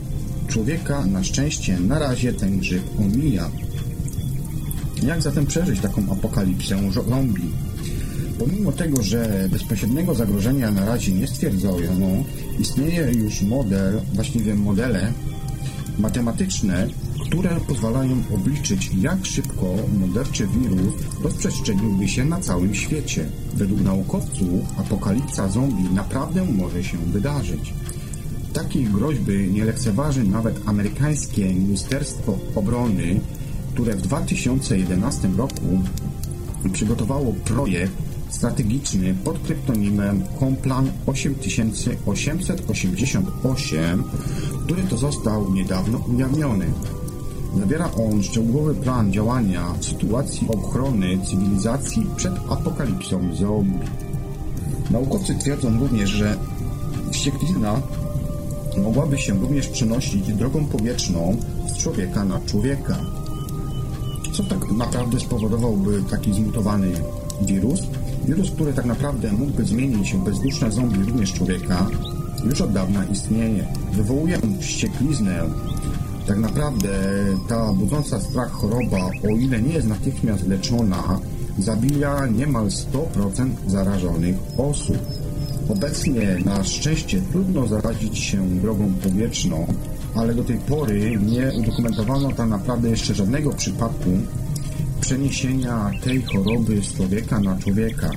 [0.48, 3.50] Człowieka na szczęście na razie ten grzyb omija.
[5.04, 7.64] Jak zatem przeżyć taką apokalipsę zombie?
[8.39, 12.08] Pomimo tego, że bezpośredniego zagrożenia na razie nie stwierdzono,
[12.60, 15.13] istnieje już model, właściwie modele
[16.00, 16.88] matematyczne,
[17.21, 20.93] które pozwalają obliczyć, jak szybko morderczy wirus
[21.24, 23.26] rozprzestrzeniłby się na całym świecie.
[23.54, 27.74] Według naukowców apokalipsa zombie naprawdę może się wydarzyć.
[28.54, 33.19] Takiej groźby nie lekceważy nawet amerykańskie Ministerstwo Obrony,
[33.74, 35.82] które w 2011 roku
[36.74, 44.04] przygotowało projekt strategiczny pod kryptonimem Complan 8888,
[44.66, 46.66] który to został niedawno ujawniony.
[47.60, 53.80] Zawiera on szczegółowy plan działania w sytuacji ochrony cywilizacji przed apokalipsą zombie.
[54.92, 56.38] Naukowcy twierdzą również, że
[57.12, 57.82] wścieklizna
[58.84, 61.38] mogłaby się również przenosić drogą powietrzną
[61.74, 62.98] z człowieka na człowieka.
[64.34, 66.92] Co tak naprawdę spowodowałby taki zmutowany
[67.42, 67.80] wirus?
[68.26, 71.88] Wirus, który tak naprawdę mógłby zmienić się bezduszne zombie również człowieka,
[72.46, 73.68] już od dawna istnieje.
[73.94, 75.44] Wywołuje on wściekliznę.
[76.28, 76.90] Tak naprawdę
[77.48, 81.20] ta budząca strach choroba, o ile nie jest natychmiast leczona,
[81.60, 84.98] zabija niemal 100% zarażonych osób.
[85.70, 89.68] Obecnie na szczęście trudno zarazić się drogą powietrzną,
[90.16, 94.10] ale do tej pory nie udokumentowano tak naprawdę jeszcze żadnego przypadku
[95.02, 98.12] przeniesienia tej choroby z człowieka na człowieka.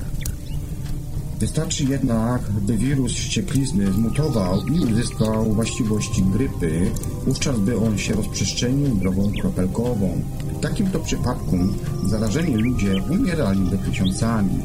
[1.39, 6.91] Wystarczy jednak, by wirus wścieklizny zmutował i uzyskał właściwości grypy,
[7.25, 10.21] wówczas by on się rozprzestrzenił drogą kropelkową.
[10.57, 11.57] W takim to przypadku
[12.05, 14.59] zarażeni ludzie umieraliby tysiącami.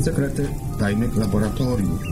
[0.00, 0.48] Sekrety
[0.78, 2.02] tajnych laboratoriów.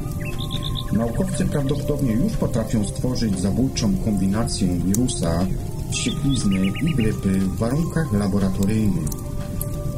[0.93, 5.47] Naukowcy prawdopodobnie już potrafią stworzyć zabójczą kombinację wirusa,
[5.91, 9.09] wścieklizny i grypy w warunkach laboratoryjnych.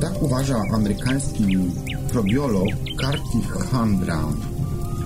[0.00, 1.58] Tak uważa amerykański
[2.12, 2.68] probiolog
[3.00, 4.24] Kartik Handra.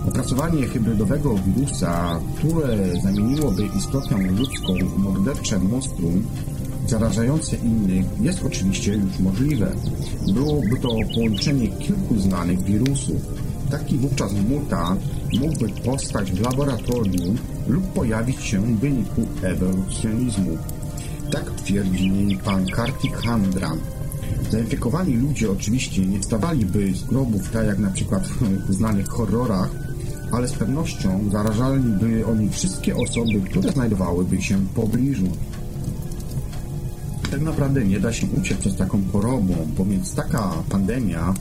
[0.09, 6.27] Opracowanie hybrydowego wirusa, które zamieniłoby istotę ludzką w mordercze monstrum
[6.87, 9.73] zarażające innych, jest oczywiście już możliwe.
[10.35, 13.23] Byłoby to połączenie kilku znanych wirusów.
[13.73, 15.01] Taki wówczas mutant
[15.41, 17.37] mógłby powstać w laboratorium
[17.69, 20.59] lub pojawić się w wyniku ewolucjonizmu.
[21.31, 23.73] Tak twierdzi pan Kartik Handra.
[24.51, 28.29] Zainfekowani ludzie oczywiście nie wstawaliby z grobów, tak jak na przykład
[28.69, 29.71] w znanych horrorach,
[30.33, 35.27] ale z pewnością zarażaliby oni wszystkie osoby, które znajdowałyby się w pobliżu.
[37.31, 41.35] Tak naprawdę nie da się uciec przez taką chorobą, bo więc taka pandemia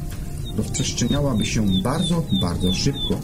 [0.58, 3.20] rozprzestrzeniałaby się bardzo, bardzo szybko.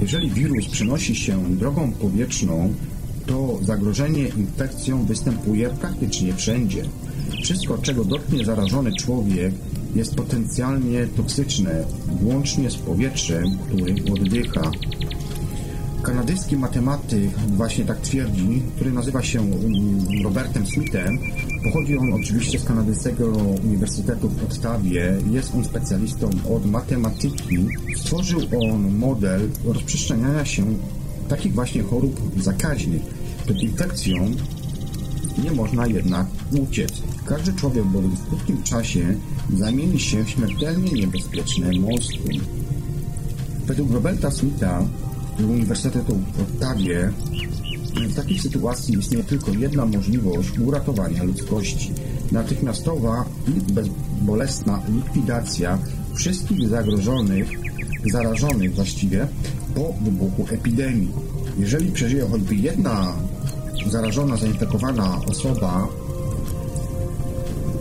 [0.00, 2.74] Jeżeli wirus przenosi się drogą powietrzną,
[3.26, 6.82] to zagrożenie infekcją występuje praktycznie wszędzie.
[7.42, 9.54] Wszystko, czego dotknie zarażony człowiek,
[9.94, 11.84] jest potencjalnie toksyczne,
[12.22, 14.70] łącznie z powietrzem, którym oddycha.
[16.02, 21.18] Kanadyjski matematyk właśnie tak twierdzi, który nazywa się mm, Robertem Smithem.
[21.64, 23.26] Pochodzi on oczywiście z kanadyjskiego
[23.64, 25.16] Uniwersytetu w Ottawie.
[25.30, 27.66] Jest on specjalistą od matematyki.
[27.96, 30.64] Stworzył on model rozprzestrzeniania się
[31.28, 33.02] takich właśnie chorób zakaźnych.
[33.44, 34.30] Przed infekcją
[35.44, 36.26] nie można jednak
[36.62, 36.92] uciec.
[37.24, 39.14] Każdy człowiek bowiem w krótkim czasie
[39.56, 42.40] zamieni się w śmiertelnie niebezpieczne monstrum.
[43.66, 44.82] Według Roberta Smitha
[45.38, 47.12] Uniwersytetu w Ottawie
[48.08, 51.92] w takiej sytuacji istnieje tylko jedna możliwość uratowania ludzkości.
[52.32, 55.78] Natychmiastowa i bezbolesna likwidacja
[56.14, 57.48] wszystkich zagrożonych,
[58.12, 59.28] zarażonych właściwie
[59.74, 61.12] po wybuchu epidemii.
[61.58, 63.12] Jeżeli przeżyje choćby jedna
[63.86, 65.88] zarażona, zainfekowana osoba,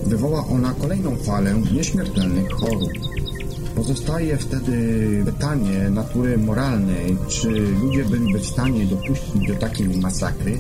[0.06, 3.09] wywoła ona kolejną falę nieśmiertelnych chorób.
[3.80, 4.76] Pozostaje wtedy
[5.26, 7.50] pytanie natury moralnej, czy
[7.82, 10.58] ludzie byliby w stanie dopuścić do takiej masakry?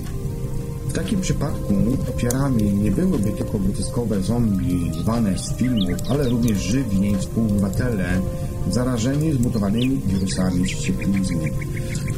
[0.87, 1.73] W takim przypadku
[2.15, 8.21] ofiarami nie byłyby tylko groteskowe zombie zwane z filmów, ale również żywi współobywatele,
[8.71, 11.51] zarażeni zmutowanymi wirusami wścieklizny.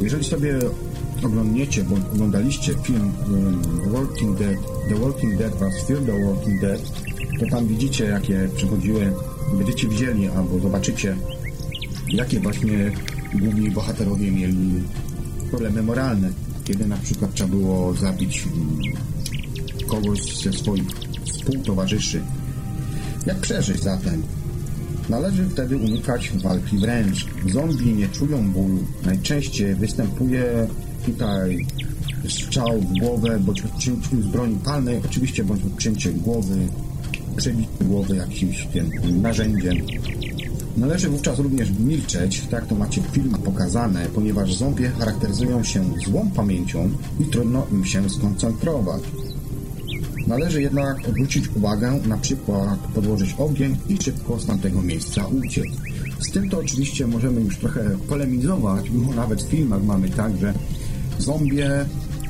[0.01, 0.59] Jeżeli sobie
[1.25, 3.61] oglądniecie, bądź oglądaliście film um,
[3.93, 4.57] Walking Dead,
[4.89, 5.87] The Walking Dead vs.
[5.87, 6.81] Fear the Walking Dead,
[7.41, 9.13] to tam widzicie, jakie przychodziły,
[9.57, 11.15] będziecie widzieli albo zobaczycie,
[12.07, 12.91] jakie właśnie
[13.39, 14.83] główni bohaterowie mieli
[15.49, 16.29] problemy moralne,
[16.63, 18.79] kiedy na przykład trzeba było zabić um,
[19.87, 20.87] kogoś ze swoich
[21.25, 22.21] współtowarzyszy.
[23.25, 24.23] Jak przeżyć zatem?
[25.09, 27.27] Należy wtedy unikać walki wręcz.
[27.53, 28.83] Zombie nie czują bólu.
[29.05, 30.67] Najczęściej występuje
[31.05, 31.67] tutaj
[32.29, 36.67] strzał w głowę, bądź odcięcie z broni palnej, oczywiście bądź odcięcie głowy,
[37.37, 39.77] przebicie głowy jakimś tym narzędziem.
[40.77, 46.31] Należy wówczas również milczeć, tak to macie w filmach pokazane, ponieważ zombie charakteryzują się złą
[46.35, 49.01] pamięcią i trudno im się skoncentrować.
[50.27, 55.65] Należy jednak odwrócić uwagę, na przykład podłożyć ogień i szybko z tamtego miejsca uciec.
[56.19, 60.53] Z tym to oczywiście możemy już trochę polemizować, bo nawet w filmach mamy tak, że
[61.19, 61.63] zombie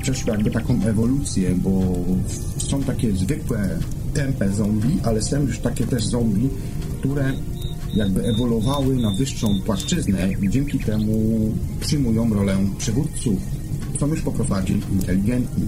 [0.01, 1.81] przeszły jakby taką ewolucję, bo
[2.57, 3.79] są takie zwykłe,
[4.13, 6.49] tempe zombie, ale są już takie też zombie,
[6.99, 7.33] które
[7.93, 11.39] jakby ewoluowały na wyższą płaszczyznę i dzięki temu
[11.79, 13.39] przyjmują rolę przywódców.
[13.99, 15.67] Są już po prostu bardziej inteligentni.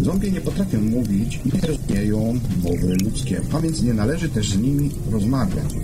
[0.00, 4.58] Zombie nie potrafią mówić i nie rozumieją mowy ludzkie, a więc nie należy też z
[4.58, 5.74] nimi rozmawiać.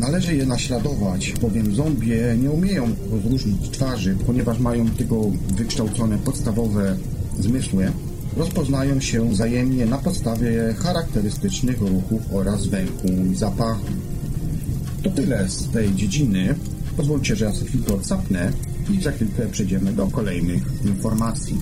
[0.00, 6.96] Należy je naśladować, bowiem zombie nie umieją rozróżnić twarzy, ponieważ mają tylko wykształcone podstawowe
[7.40, 7.92] zmysły.
[8.38, 13.86] Rozpoznają się wzajemnie na podstawie charakterystycznych ruchów oraz węchu i zapachu.
[15.02, 16.54] To tyle z tej dziedziny.
[16.96, 18.52] Pozwólcie, że ja sobie chwilkę odsapnę
[18.90, 21.58] i za chwilkę przejdziemy do kolejnych informacji.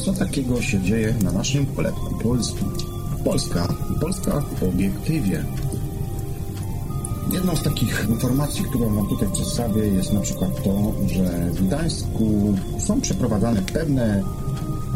[0.00, 2.68] Co takiego się dzieje na naszym poletku polskim?
[3.24, 3.74] Polska.
[4.00, 5.44] Polska w obiektywie.
[7.32, 12.54] Jedną z takich informacji, którą Wam tutaj przedstawię, jest na przykład to, że w Gdańsku
[12.78, 14.22] są przeprowadzane pewne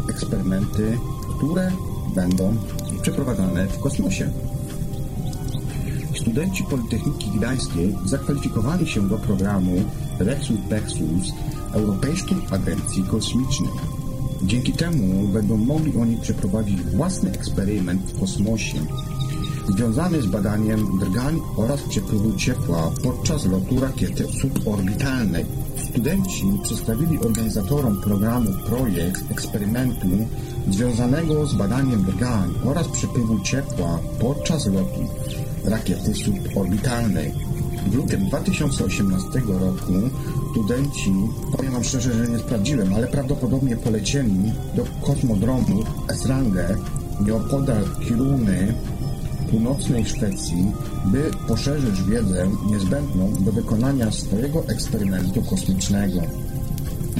[0.09, 0.97] eksperymenty,
[1.37, 1.71] które
[2.15, 2.55] będą
[3.01, 4.29] przeprowadzane w kosmosie.
[6.15, 9.83] Studenci Politechniki Gdańskiej zakwalifikowali się do programu
[10.19, 11.33] Rexus Pexus
[11.73, 13.71] Europejskiej Agencji Kosmicznej.
[14.45, 18.77] Dzięki temu będą mogli oni przeprowadzić własny eksperyment w kosmosie
[19.69, 25.45] związany z badaniem drgań oraz przepływu ciepła podczas lotu rakiety suborbitalnej.
[25.89, 30.07] Studenci przedstawili organizatorom programu projekt eksperymentu
[30.69, 35.07] związanego z badaniem drgań oraz przepływu ciepła podczas lotu
[35.63, 37.54] rakiety suborbitalnej.
[37.85, 39.93] W lutym 2018 roku
[40.51, 41.13] studenci,
[41.57, 46.77] powiem Wam szczerze, że nie sprawdziłem, ale prawdopodobnie polecieli do kosmodromu Esrange
[47.25, 48.73] nieopodal Kiruny
[49.51, 50.71] północnej Szwecji,
[51.05, 56.21] by poszerzyć wiedzę niezbędną do wykonania swojego eksperymentu kosmicznego.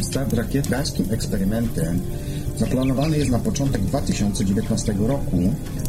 [0.02, 0.68] Start rakiet
[1.10, 2.02] eksperymentem
[2.58, 5.38] zaplanowany jest na początek 2019 roku.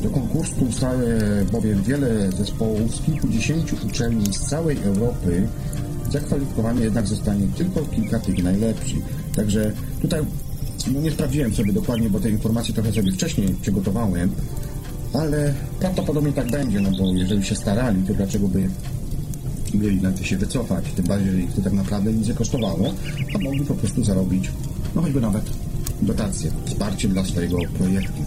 [0.03, 1.21] Do konkursu ustały
[1.53, 5.49] bowiem wiele zespołów z kilkudziesięciu uczelni z całej Europy.
[6.13, 9.05] Zakwalifikowanie jednak zostanie tylko kilka tych najlepszych.
[9.37, 10.21] Także tutaj
[10.93, 14.31] no nie sprawdziłem sobie dokładnie, bo te informacje trochę sobie wcześniej przygotowałem,
[15.13, 18.69] ale prawdopodobnie tak będzie, no bo jeżeli się starali, to dlaczego by
[19.75, 22.95] mieli na to się wycofać, tym bardziej, że ich to tak naprawdę nic nie kosztowało,
[23.35, 24.51] a mogli po prostu zarobić,
[24.95, 25.45] no choćby nawet
[26.03, 28.23] dotacje, wsparcie dla swojego projektu.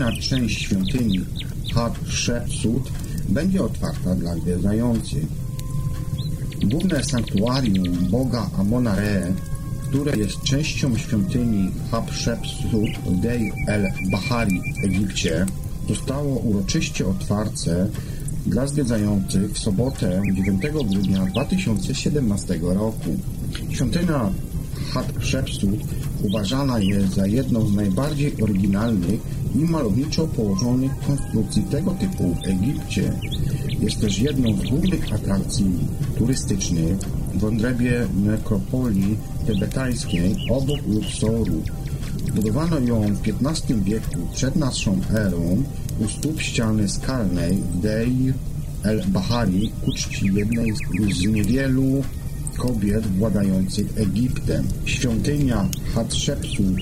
[0.00, 1.20] Kolejna część świątyni
[1.74, 2.90] Hatshepsut
[3.28, 5.24] będzie otwarta dla zwiedzających.
[6.64, 9.32] Główne sanktuarium boga Amona-Re,
[9.88, 15.46] które jest częścią świątyni Hatshepsut w Deir el-Bahari w Egipcie,
[15.88, 17.88] zostało uroczyście otwarte
[18.46, 23.16] dla zwiedzających w sobotę 9 grudnia 2017 roku.
[23.70, 24.30] Świątynia
[24.92, 25.80] Hatshepsut
[26.22, 33.12] uważana jest za jedną z najbardziej oryginalnych i malowniczo położonych konstrukcji tego typu w Egipcie.
[33.80, 35.72] Jest też jedną z głównych atrakcji
[36.18, 36.98] turystycznych
[37.34, 41.62] w odrębie nekropolii tybetańskiej obok Luksoru.
[42.34, 45.62] Budowano ją w XV wieku przed naszą erą
[46.00, 48.34] u stóp ściany skalnej w Deir
[48.82, 50.72] el-Bahari ku czci jednej
[51.12, 52.02] z niewielu
[52.56, 54.64] kobiet władających Egiptem.
[54.84, 56.76] Świątynia Hatshepsut,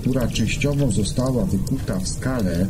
[0.00, 2.66] która częściowo została wykuta w skale,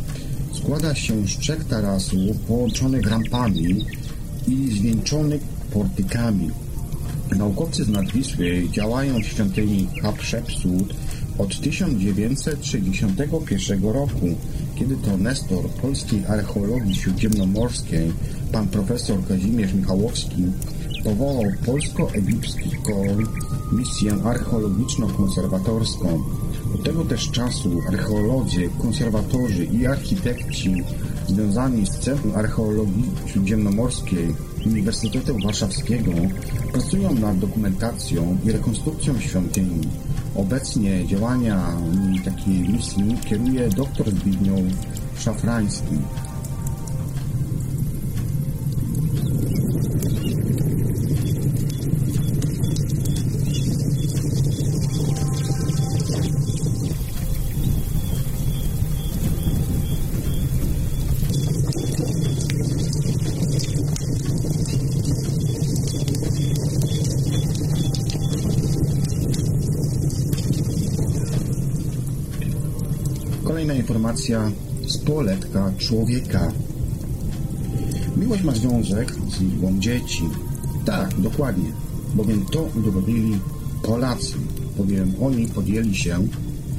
[0.53, 3.85] składa się z trzech tarasów połączonych rampami
[4.49, 6.51] i zwieńczonych portykami.
[7.37, 10.95] Naukowcy z Nadwisły działają w świątyni Hatshepsut
[11.39, 14.27] od 1961 roku,
[14.75, 18.13] kiedy to Nestor polskiej archeologii śródziemnomorskiej,
[18.53, 20.43] pan profesor Kazimierz Michałowski,
[21.05, 23.17] powołał polsko-egipską
[23.73, 26.23] misję archeologiczno-konserwatorską.
[26.85, 30.85] Tego też czasu archeolodzy, konserwatorzy i architekci
[31.29, 34.35] związani z Centrum Archeologii Śródziemnomorskiej
[34.67, 36.13] Uniwersytetu Warszawskiego
[36.73, 39.89] pracują nad dokumentacją i rekonstrukcją świątyni.
[40.35, 41.77] Obecnie działania
[42.25, 44.61] takiej misji kieruje dr Zbigniew
[45.19, 45.97] Szafrański.
[74.09, 74.53] Informacja
[74.87, 76.53] z poletka człowieka.
[78.17, 80.23] Miłość ma związek z liczbą dzieci.
[80.85, 81.73] Tak, dokładnie,
[82.15, 83.39] bowiem to udowodnili
[83.83, 84.33] Polacy,
[84.77, 86.29] bowiem oni podjęli się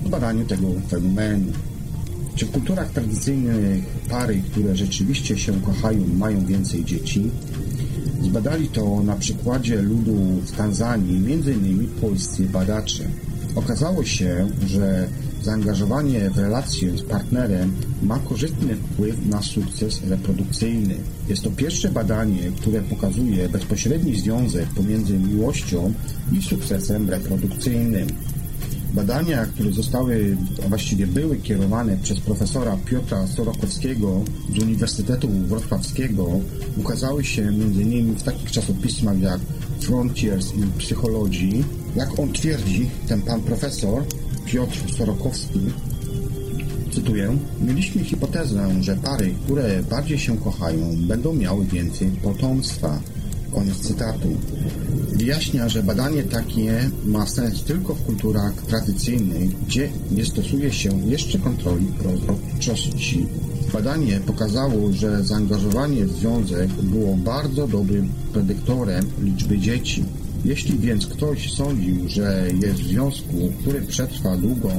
[0.09, 1.51] badaniu tego fenomenu.
[2.35, 7.31] Czy w kulturach tradycyjnych pary, które rzeczywiście się kochają, mają więcej dzieci?
[8.21, 10.15] Zbadali to na przykładzie ludu
[10.45, 11.87] w Tanzanii, m.in.
[12.01, 13.03] polscy badacze.
[13.55, 15.07] Okazało się, że
[15.43, 17.71] Zaangażowanie w relacje z partnerem
[18.03, 20.95] ma korzystny wpływ na sukces reprodukcyjny.
[21.29, 25.93] Jest to pierwsze badanie, które pokazuje bezpośredni związek pomiędzy miłością
[26.31, 28.07] i sukcesem reprodukcyjnym.
[28.93, 34.21] Badania, które zostały, a właściwie były kierowane przez profesora Piotra Sorokowskiego
[34.55, 36.39] z Uniwersytetu Wrocławskiego,
[36.77, 38.15] ukazały się m.in.
[38.15, 39.39] w takich czasopismach jak
[39.79, 41.63] Frontiers in Psychology.
[41.95, 44.03] Jak on twierdzi, ten pan profesor,
[44.51, 45.59] Piotr Sorokowski,
[46.91, 52.99] cytuję, mieliśmy hipotezę, że pary, które bardziej się kochają, będą miały więcej potomstwa.
[53.53, 54.27] Koniec cytatu.
[55.13, 61.39] Wyjaśnia, że badanie takie ma sens tylko w kulturach tradycyjnych, gdzie nie stosuje się jeszcze
[61.39, 63.27] kontroli prozroczystości.
[63.73, 70.03] Badanie pokazało, że zaangażowanie w związek było bardzo dobrym predyktorem liczby dzieci.
[70.45, 74.69] Jeśli więc ktoś sądził, że jest w związku, który przetrwa długo,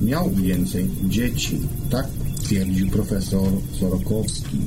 [0.00, 1.60] miał więcej dzieci.
[1.90, 2.06] Tak
[2.42, 3.48] twierdził profesor
[3.80, 4.58] Sorokowski.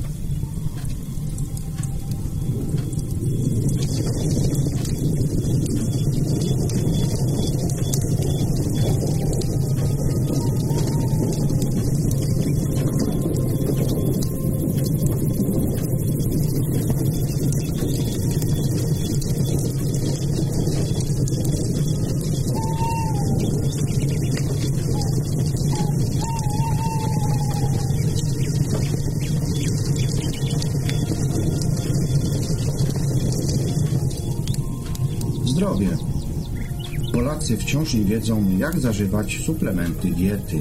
[37.57, 40.59] Wciąż nie wiedzą, jak zażywać suplementy diety.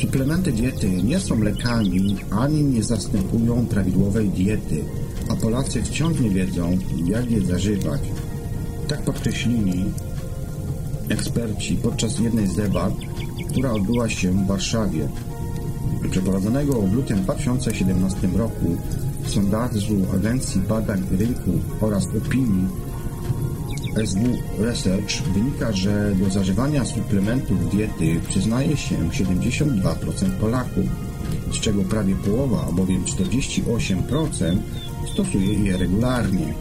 [0.00, 4.84] Suplementy diety nie są lekami, ani nie zastępują prawidłowej diety,
[5.28, 8.00] a Polacy wciąż nie wiedzą, jak je zażywać.
[8.88, 9.84] Tak podkreślili
[11.08, 12.94] eksperci podczas jednej z debat,
[13.50, 15.08] która odbyła się w Warszawie.
[16.10, 18.76] Przeprowadzonego w lutym 2017 roku
[19.26, 21.50] sondażu Agencji Badań Rynku
[21.80, 22.89] oraz Opinii
[23.94, 30.84] SW Research wynika, że do zażywania suplementów diety przyznaje się 72% Polaków.
[31.52, 34.56] z czego prawie połowa, bowiem 48%,
[35.12, 36.54] stosuje je regularnie.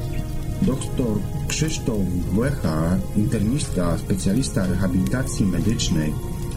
[0.61, 1.99] Doktor Krzysztof
[2.34, 6.13] Błecha, internistka, specjalista rehabilitacji medycznej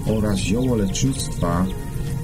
[0.06, 1.66] oraz ziołolecznictwa,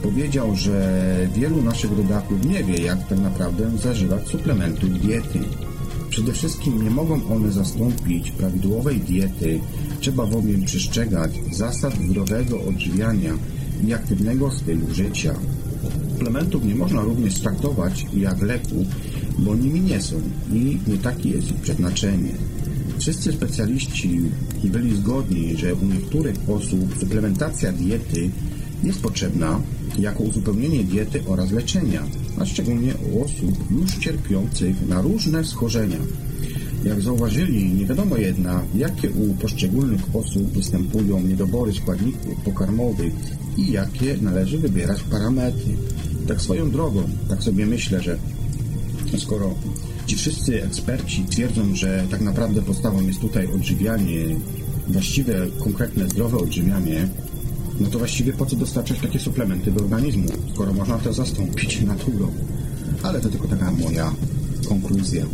[0.03, 5.41] powiedział, że wielu naszych rodaków nie wie, jak tak naprawdę zażywać suplementów diety.
[6.11, 9.61] Przede wszystkim nie mogą one zastąpić prawidłowej diety,
[10.01, 13.33] trzeba bowiem przestrzegać zasad zdrowego odżywiania
[13.87, 15.35] i aktywnego stylu życia.
[16.19, 18.87] Suplementów nie można również traktować jak leku,
[19.39, 20.17] bo nimi nie są
[20.53, 22.33] i nie takie jest ich przeznaczenie.
[22.99, 24.21] Wszyscy specjaliści
[24.65, 28.31] byli zgodni, że u niektórych osób suplementacja diety
[28.83, 29.61] jest potrzebna
[29.99, 32.03] jako uzupełnienie diety oraz leczenia,
[32.41, 35.99] a szczególnie u osób już cierpiących na różne schorzenia.
[36.85, 43.13] Jak zauważyli, nie wiadomo jednak, jakie u poszczególnych osób występują niedobory składników pokarmowych
[43.57, 45.77] i jakie należy wybierać parametry.
[46.29, 48.19] Tak swoją drogą, tak sobie myślę, że
[49.19, 49.55] skoro
[50.07, 54.25] ci wszyscy eksperci twierdzą, że tak naprawdę podstawą jest tutaj odżywianie,
[54.89, 57.09] właściwe, konkretne, zdrowe odżywianie,
[57.81, 62.33] no to właściwie po co dostarczać takie suplementy do organizmu, skoro można to zastąpić naturą.
[63.03, 64.13] Ale to tylko taka moja
[64.69, 65.25] konkluzja.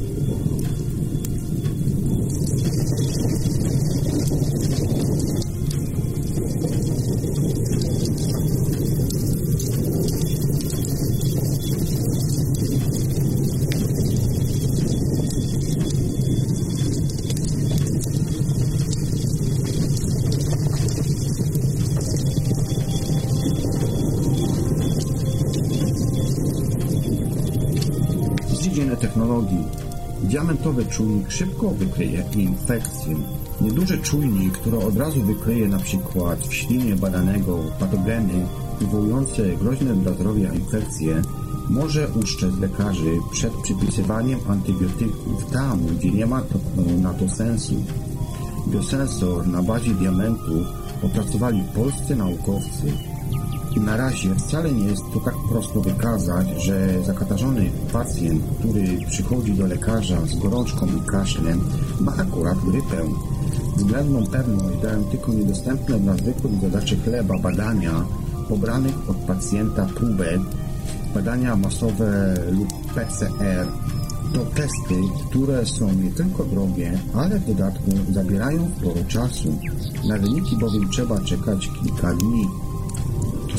[30.55, 33.16] Diamentowy czujnik szybko wykryje infekcję.
[33.61, 38.46] Nieduży czujnik, który od razu wykryje na przykład w ślinie badanego patogeny
[38.80, 41.22] wywołujące groźne dla zdrowia infekcje,
[41.70, 46.59] może ustrzec lekarzy przed przypisywaniem antybiotyków tam, gdzie nie ma to,
[47.02, 47.74] na to sensu.
[48.68, 50.64] Biosensor na bazie diamentu
[51.02, 52.92] opracowali polscy naukowcy
[53.81, 59.66] na razie wcale nie jest to tak prosto wykazać, że zakatarzony pacjent, który przychodzi do
[59.66, 61.61] lekarza z gorączką i kaszlem,
[62.01, 62.97] ma akurat grypę.
[63.77, 68.05] Względną pewność dają tylko niedostępne dla zwykłych zadaczy chleba badania
[68.49, 70.41] pobranych od pacjenta próbek,
[71.14, 73.66] badania masowe lub PCR.
[74.35, 74.95] To testy,
[75.31, 79.59] które są nie tylko drogie, ale w dodatku zabierają sporo czasu.
[80.09, 82.47] Na wyniki bowiem trzeba czekać kilka dni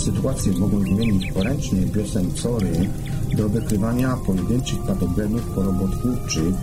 [0.06, 2.90] sytuację mogą zmienić poręczne biosensory
[3.38, 6.54] do wykrywania pojedynczych patogenów chorobotwórczych.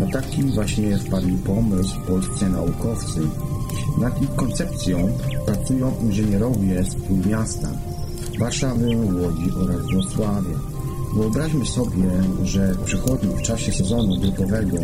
[0.00, 3.20] Na taki właśnie wpadli pomysł polscy naukowcy.
[4.00, 5.08] Nad ich koncepcją
[5.46, 7.68] pracują inżynierowie z miasta
[8.38, 10.58] Warszawy, Łodzi oraz Wrocławia.
[11.16, 12.10] Wyobraźmy sobie,
[12.44, 14.76] że przychodni w czasie sezonu grypowego,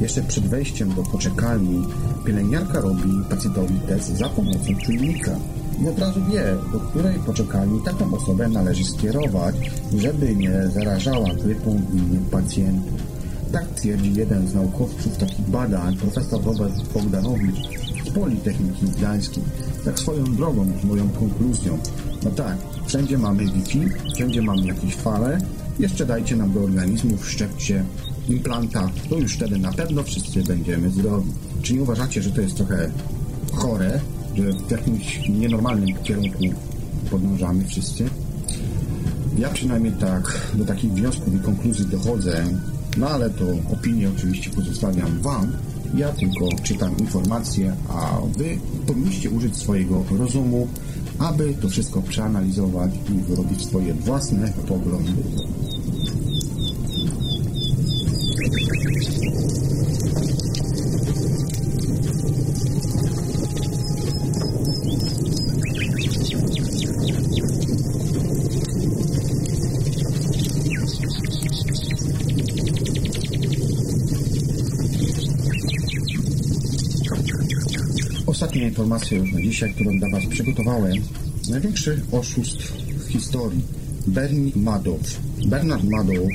[0.00, 1.84] jeszcze przed wejściem do poczekalni,
[2.24, 5.30] pielęgniarka robi pacjentowi test za pomocą czujnika
[5.82, 9.56] i od razu wie, do której poczekalni taką osobę należy skierować,
[9.98, 13.00] żeby nie zarażała grypą innych pacjentów.
[13.52, 17.56] Tak twierdzi jeden z naukowców takich badań, profesor Robert Bogdanowicz
[18.06, 19.42] z Politechniki Gdańskiej.
[19.84, 21.78] Tak swoją drogą, moją konkluzją.
[22.24, 22.56] No tak,
[22.86, 23.80] wszędzie mamy Wi-Fi,
[24.14, 25.38] wszędzie mamy jakieś fale,
[25.78, 27.84] jeszcze dajcie nam do organizmu, wszczepcie
[28.28, 31.30] implanta, to już wtedy na pewno wszyscy będziemy zdrowi.
[31.62, 32.90] Czy nie uważacie, że to jest trochę
[33.52, 34.00] chore,
[34.34, 36.44] że w jakimś nienormalnym kierunku
[37.10, 38.04] podążamy wszyscy.
[39.38, 42.44] Ja przynajmniej tak do takich wniosków i konkluzji dochodzę,
[42.96, 45.52] no ale to opinię oczywiście pozostawiam Wam.
[45.94, 50.68] Ja tylko czytam informacje, a Wy powinniście użyć swojego rozumu,
[51.18, 55.12] aby to wszystko przeanalizować i wyrobić swoje własne poglądy.
[78.58, 80.92] Ostatnia informacja już na dzisiaj, którą dla Was przygotowałem.
[81.50, 82.56] Największy oszust
[82.98, 83.62] w historii.
[84.06, 85.20] Bernie Madoff.
[85.46, 86.28] Bernard Madoff,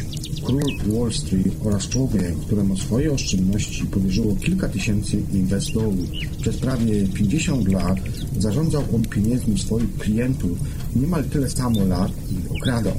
[0.43, 5.95] król Wall Street oraz człowiek, któremu swoje oszczędności powierzyło kilka tysięcy inwestorów.
[6.41, 7.97] Przez prawie 50 lat
[8.39, 10.57] zarządzał on pieniędzmi swoich klientów
[10.95, 12.95] niemal tyle samo lat i okradał.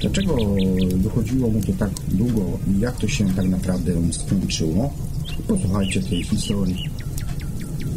[0.00, 0.36] Dlaczego
[0.96, 4.94] dochodziło mu to tak długo i jak to się tak naprawdę skończyło?
[5.48, 6.93] Posłuchajcie tej historii.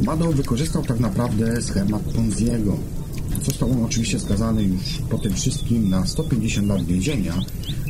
[0.01, 2.77] Madow wykorzystał tak naprawdę schemat Ponziego.
[3.45, 7.33] Został on oczywiście skazany już po tym wszystkim na 150 lat więzienia,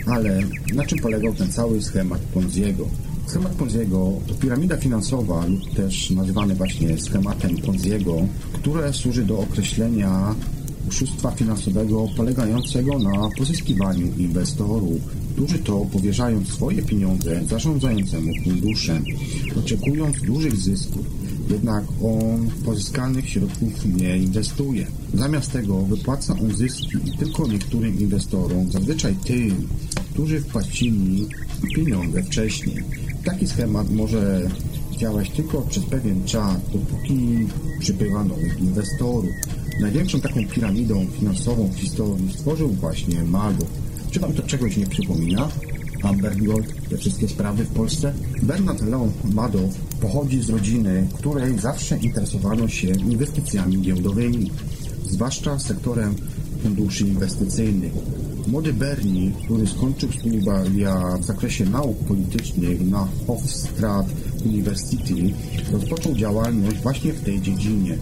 [0.05, 0.43] ale
[0.75, 2.85] na czym polegał ten cały schemat Ponziego?
[3.25, 8.15] Schemat Ponziego to piramida finansowa lub też nazywany właśnie schematem Ponziego,
[8.53, 10.35] które służy do określenia
[10.89, 15.01] oszustwa finansowego polegającego na pozyskiwaniu inwestorów,
[15.33, 19.03] którzy to powierzają swoje pieniądze zarządzającemu funduszem,
[19.59, 21.16] oczekując dużych zysków.
[21.49, 24.87] Jednak on pozyskanych środków nie inwestuje.
[25.13, 29.67] Zamiast tego wypłaca on zyski tylko niektórym inwestorom, zazwyczaj tym,
[30.13, 31.27] którzy wpłacili
[31.75, 32.83] pieniądze wcześniej.
[33.25, 34.49] Taki schemat może
[34.97, 37.47] działać tylko przez pewien czas, dopóki
[37.79, 39.31] przybywa nowych inwestorów.
[39.81, 43.71] Największą taką piramidą finansową w historii stworzył właśnie Madoff.
[44.11, 45.49] Czy Wam to czegoś nie przypomina?
[46.03, 48.13] Amber Gold, te wszystkie sprawy w Polsce?
[48.43, 54.51] Bernard Leon Madoff pochodzi z rodziny, której zawsze interesowano się inwestycjami giełdowymi,
[55.05, 56.15] zwłaszcza sektorem
[56.63, 57.93] funduszy inwestycyjnych.
[58.47, 64.05] Młody Bernie, który skończył studia w zakresie nauk politycznych na Hofstraat
[64.45, 65.33] University,
[65.71, 67.97] rozpoczął działalność właśnie w tej dziedzinie.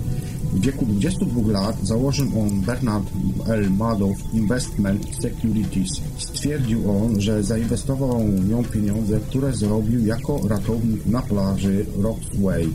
[0.56, 3.06] W wieku 22 lat założył on Bernard
[3.48, 3.72] L.
[3.72, 6.02] Madoff Investment Securities.
[6.18, 12.70] Stwierdził on, że zainwestował w nią pieniądze, które zrobił jako ratownik na plaży Rockaway.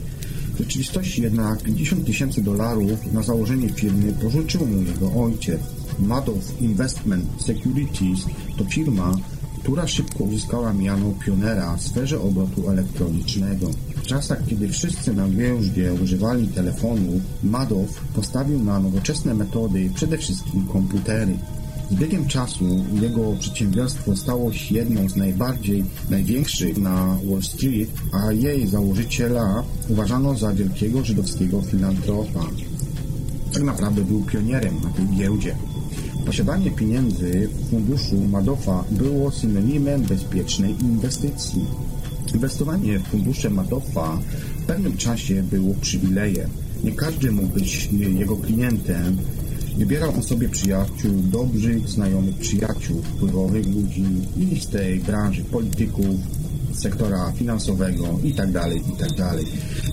[0.55, 5.61] W rzeczywistości jednak 50 tysięcy dolarów na założenie firmy pożyczył mu jego ojciec.
[5.99, 8.25] Madoff Investment Securities
[8.59, 9.13] to firma,
[9.63, 13.71] która szybko uzyskała miano pionera w sferze obrotu elektronicznego.
[13.97, 20.67] W czasach, kiedy wszyscy na giełdzie używali telefonu, Madoff postawił na nowoczesne metody, przede wszystkim
[20.67, 21.37] komputery.
[21.91, 28.33] Z biegiem czasu jego przedsiębiorstwo stało się jedną z najbardziej największych na Wall Street, a
[28.33, 32.47] jej założyciela uważano za wielkiego żydowskiego filantropa.
[33.53, 35.57] Tak naprawdę był pionierem na tej giełdzie.
[36.27, 41.65] Posiadanie pieniędzy w funduszu Madoffa było synonimem bezpiecznej inwestycji.
[42.35, 44.19] Inwestowanie w fundusze Madoffa
[44.63, 46.51] w pewnym czasie było przywilejem.
[46.85, 49.17] Nie każdy mógł być jego klientem.
[49.79, 54.05] Wybierał on sobie przyjaciół, dobrych, znajomych przyjaciół, wpływowych ludzi
[54.37, 56.17] i z tej branży polityków,
[56.73, 58.63] sektora finansowego itd.
[58.75, 59.31] itd.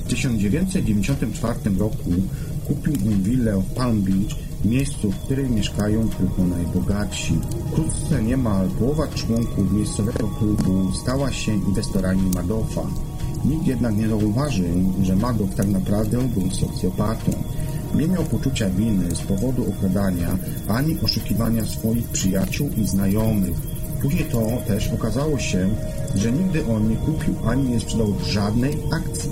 [0.06, 2.12] W 1994 roku
[2.68, 7.40] kupił on willę w Palm Beach miejscu, w którym mieszkają tylko najbogatsi.
[7.72, 12.82] Wkrótce niemal połowa członków miejscowego klubu stała się inwestorami Madoffa.
[13.46, 17.32] Nikt jednak nie zauważył, że Madoff tak naprawdę był socjopatą.
[17.96, 20.38] Nie miał poczucia winy z powodu okradania
[20.68, 23.58] ani oszukiwania swoich przyjaciół i znajomych.
[24.02, 25.70] Później to też okazało się,
[26.16, 29.30] że nigdy on nie kupił ani nie sprzedał żadnej akcji.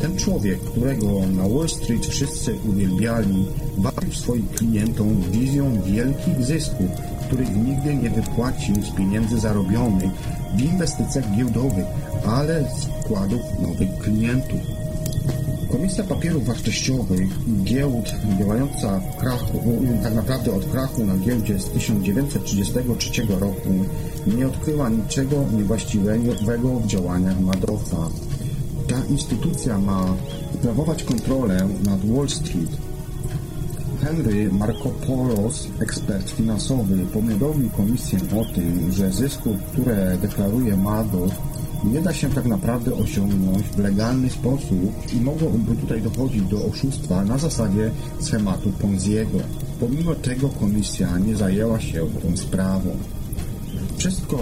[0.00, 3.46] Ten człowiek, którego na Wall Street wszyscy uwielbiali,
[3.78, 6.90] bawił swoich klientom wizją wielkich zysków,
[7.26, 10.10] których nigdy nie wypłacił z pieniędzy zarobionych
[10.56, 11.86] w inwestycjach giełdowych,
[12.26, 14.60] ale z wkładów nowych klientów.
[15.72, 17.28] Komisja Papierów Wartościowych
[17.64, 19.62] Giełd działająca w krachu,
[20.02, 23.84] tak naprawdę od krachu na giełdzie z 1933 roku
[24.26, 28.08] nie odkryła niczego niewłaściwego w działaniach Madoffa.
[28.90, 30.16] Ta instytucja ma
[30.54, 32.70] sprawować kontrolę nad Wall Street.
[34.02, 41.34] Henry Markopoulos, ekspert finansowy, powiadomił komisję o tym, że zysków, które deklaruje Madoff,
[41.84, 47.24] nie da się tak naprawdę osiągnąć w legalny sposób i mogłoby tutaj dochodzić do oszustwa
[47.24, 49.38] na zasadzie schematu Ponziego.
[49.80, 52.90] Pomimo tego komisja nie zajęła się tą sprawą.
[53.96, 54.36] Wszystko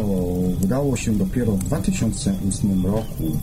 [0.62, 3.38] udało się dopiero w 2008 roku,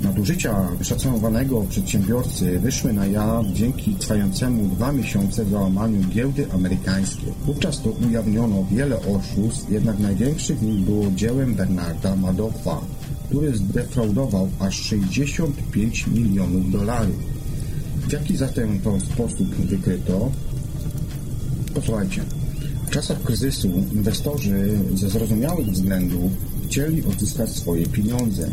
[0.00, 7.32] Nadużycia szacowanego przedsiębiorcy wyszły na jaw dzięki trwającemu dwa miesiące załamaniu giełdy amerykańskiej.
[7.44, 12.80] Wówczas to ujawniono wiele oszustw, jednak największy z nich było dziełem Bernarda Madoffa,
[13.28, 17.16] który zdefraudował aż 65 milionów dolarów.
[18.08, 20.30] W jaki zatem to sposób wykryto?
[21.74, 22.22] Posłuchajcie.
[22.86, 26.32] W czasach kryzysu inwestorzy ze zrozumiałych względów
[26.66, 28.50] chcieli odzyskać swoje pieniądze.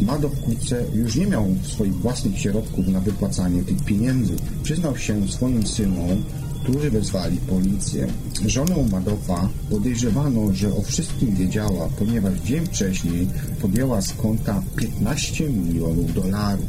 [0.00, 4.34] Mado wkrótce już nie miał swoich własnych środków na wypłacanie tych pieniędzy.
[4.62, 6.22] Przyznał się swoim synom,
[6.62, 8.06] którzy wezwali policję.
[8.46, 13.28] Żoną Madoffa podejrzewano, że o wszystkim wiedziała, ponieważ dzień wcześniej
[13.60, 16.66] podjęła z konta 15 milionów dolarów.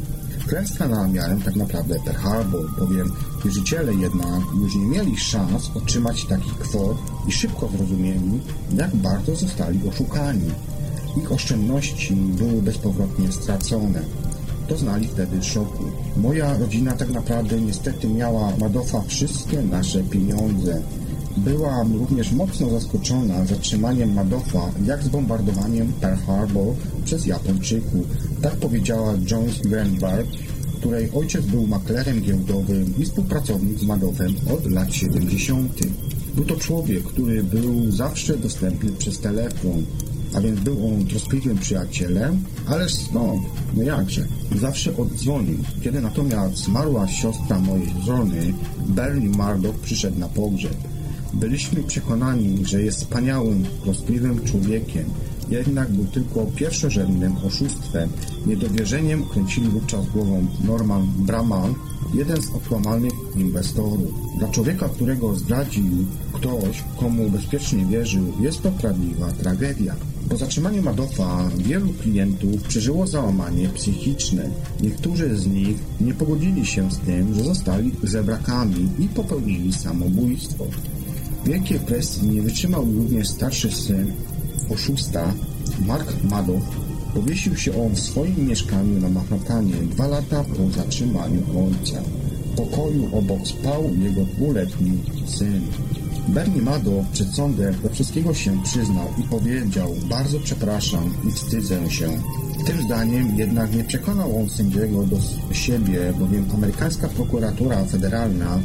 [0.48, 3.12] Klęska na miarę tak naprawdę Pearl Harbor, bowiem
[3.44, 6.96] wierzyciele jednak już nie mieli szans otrzymać takich kwot
[7.28, 8.40] i szybko zrozumieli,
[8.76, 10.50] jak bardzo zostali oszukani.
[11.16, 14.02] Ich oszczędności były bezpowrotnie stracone.
[14.68, 15.84] doznali wtedy szoku.
[16.16, 20.82] Moja rodzina tak naprawdę niestety miała Madoffa wszystkie nasze pieniądze.
[21.36, 28.06] Byłam również mocno zaskoczona zatrzymaniem Madoffa, jak z bombardowaniem Pearl Harbor przez Japończyków.
[28.42, 30.28] Tak powiedziała Jones Greenberg,
[30.76, 35.78] której ojciec był maklerem giełdowym i współpracownik z Madoffem od lat 70.
[36.34, 39.84] Był to człowiek, który był zawsze dostępny przez telefon,
[40.34, 43.42] a więc był on troskliwym przyjacielem, ależ skąd?
[43.74, 44.26] No jakże?
[44.60, 45.58] Zawsze oddzwonił.
[45.82, 48.54] Kiedy natomiast zmarła siostra mojej żony,
[48.86, 50.76] Bernie Murdoch przyszedł na pogrzeb.
[51.34, 55.04] Byliśmy przekonani, że jest wspaniałym, troskliwym człowiekiem,
[55.50, 58.10] jednak był tylko pierwszorzędnym oszustwem.
[58.46, 61.74] Niedowierzeniem kręcili wówczas głową Norman Braman,
[62.14, 64.38] jeden z okłamanych inwestorów.
[64.38, 65.84] Dla człowieka, którego zdradził
[66.32, 69.94] ktoś, komu bezpiecznie wierzył, jest to prawdziwa tragedia.
[70.28, 74.50] Po zatrzymaniu Madoffa wielu klientów przeżyło załamanie psychiczne.
[74.80, 80.64] Niektórzy z nich nie pogodzili się z tym, że zostali żebrakami i popełnili samobójstwo.
[81.46, 84.12] Wielkiej presji nie wytrzymał również starszy syn
[84.70, 85.34] oszusta
[85.86, 86.62] Mark Madoff.
[87.14, 92.02] Powiesił się on w swoim mieszkaniu na Manhattanie dwa lata po zatrzymaniu ojca.
[92.52, 95.60] W pokoju obok spał jego dwuletni syn.
[96.28, 102.08] Bernie Madoff przed sądem do wszystkiego się przyznał i powiedział bardzo przepraszam i wstydzę się.
[102.66, 105.16] Tym zdaniem jednak nie przekonał on sędziego do
[105.54, 108.60] siebie, bowiem amerykańska prokuratura federalna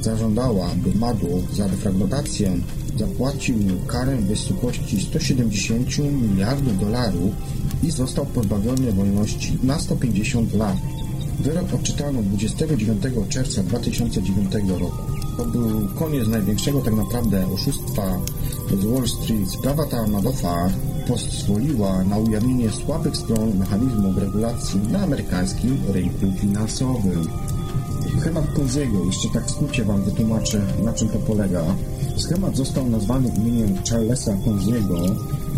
[0.00, 2.52] zażądała, by Madoff za defraudację
[2.98, 3.56] zapłacił
[3.86, 7.34] karę w wysokości 170 miliardów dolarów
[7.82, 10.76] i został pozbawiony wolności na 150 lat.
[11.40, 15.11] Wyrok odczytano 29 czerwca 2009 roku.
[15.42, 18.18] To był koniec największego tak naprawdę oszustwa
[18.80, 19.50] z Wall Street.
[19.50, 20.70] Sprawa ta Madoffa
[21.08, 27.28] pozwoliła na ujawnienie słabych stron mechanizmów regulacji na amerykańskim rynku finansowym.
[28.20, 31.64] Schemat Ponziego, jeszcze tak w skrócie Wam wytłumaczę, na czym to polega.
[32.16, 34.96] Schemat został nazwany imieniem Charlesa Ponziego,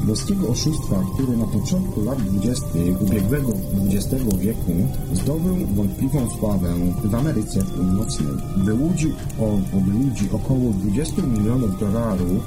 [0.05, 2.67] włoskiego oszustwa, który na początku lat 20.
[3.01, 3.53] ubiegłego
[3.93, 4.73] XX wieku
[5.13, 6.75] zdobył wątpliwą sławę
[7.05, 8.35] w Ameryce Północnej.
[8.57, 12.43] Wyłudził od ludzi około 20 milionów dolarów,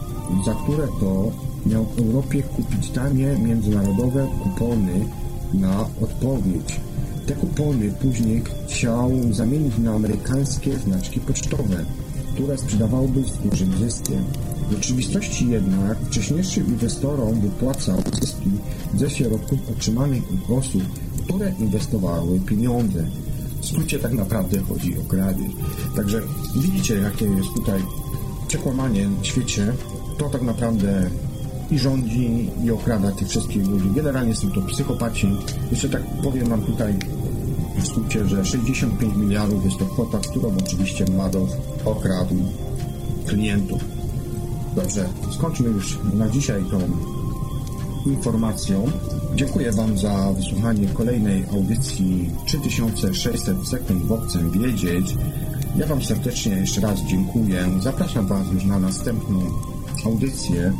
[0.45, 1.32] za które to
[1.66, 5.05] miał w Europie kupić tanie międzynarodowe kupony
[5.53, 6.80] na odpowiedź.
[7.26, 11.86] Te kupony później chciał zamienić na amerykańskie znaczki pocztowe,
[12.34, 14.24] które sprzedawałyby z dużym zyskiem.
[14.68, 18.49] W rzeczywistości jednak wcześniejszym inwestorom wypłacał zyski
[18.95, 20.84] ze środków otrzymanych od osób,
[21.24, 23.05] które inwestowały pieniądze.
[23.61, 25.51] W skrócie tak naprawdę chodzi o kradzież.
[25.95, 26.22] Także
[26.55, 27.82] widzicie, jakie jest tutaj
[28.47, 29.74] przekłamanie w świecie.
[30.18, 31.09] To tak naprawdę
[31.72, 33.89] i rządzi, i okrada tych wszystkich ludzi.
[33.95, 35.28] Generalnie są to psychopaci.
[35.72, 36.95] Jeszcze tak powiem Wam tutaj
[37.78, 41.51] w skrócie, że 65 miliardów jest to kwota, którą oczywiście Madoff
[41.86, 42.36] okradł
[43.26, 43.97] klientów.
[44.78, 46.80] Dobrze, skończmy już na dzisiaj tą
[48.05, 48.91] informacją.
[49.36, 55.15] Dziękuję Wam za wysłuchanie kolejnej audycji 3600 sekund bokcem wiedzieć.
[55.78, 57.65] Ja Wam serdecznie jeszcze raz dziękuję.
[57.80, 59.39] Zapraszam Was już na następną
[60.05, 60.73] audycję.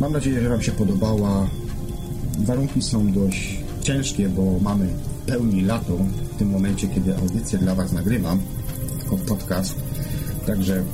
[0.00, 1.46] Mam nadzieję, że Wam się podobała.
[2.38, 4.88] Warunki są dość ciężkie, bo mamy
[5.26, 5.96] pełni lato
[6.34, 8.40] w tym momencie, kiedy audycję dla Was nagrywam,
[9.04, 9.74] jako podcast.
[10.46, 10.84] Także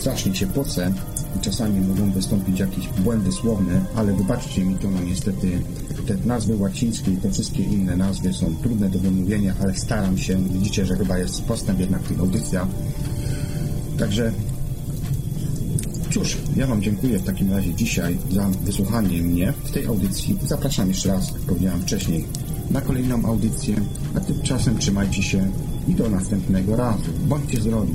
[0.00, 0.92] strasznie się pocę
[1.36, 5.60] i czasami mogą wystąpić jakieś błędy słowne, ale wybaczcie mi to, no niestety
[6.06, 10.38] te nazwy łacińskie i te wszystkie inne nazwy są trudne do wymówienia, ale staram się,
[10.52, 12.50] widzicie, że chyba jest postęp jednak w tych.
[13.98, 14.32] Także
[16.10, 20.38] cóż, ja Wam dziękuję w takim razie dzisiaj za wysłuchanie mnie w tej audycji.
[20.46, 22.24] Zapraszam jeszcze raz, jak powiedziałem wcześniej,
[22.70, 23.76] na kolejną audycję,
[24.14, 25.50] a tymczasem trzymajcie się
[25.88, 27.10] i do następnego razu.
[27.28, 27.94] Bądźcie zdrowi.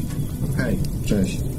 [0.58, 1.51] Hej, cześć.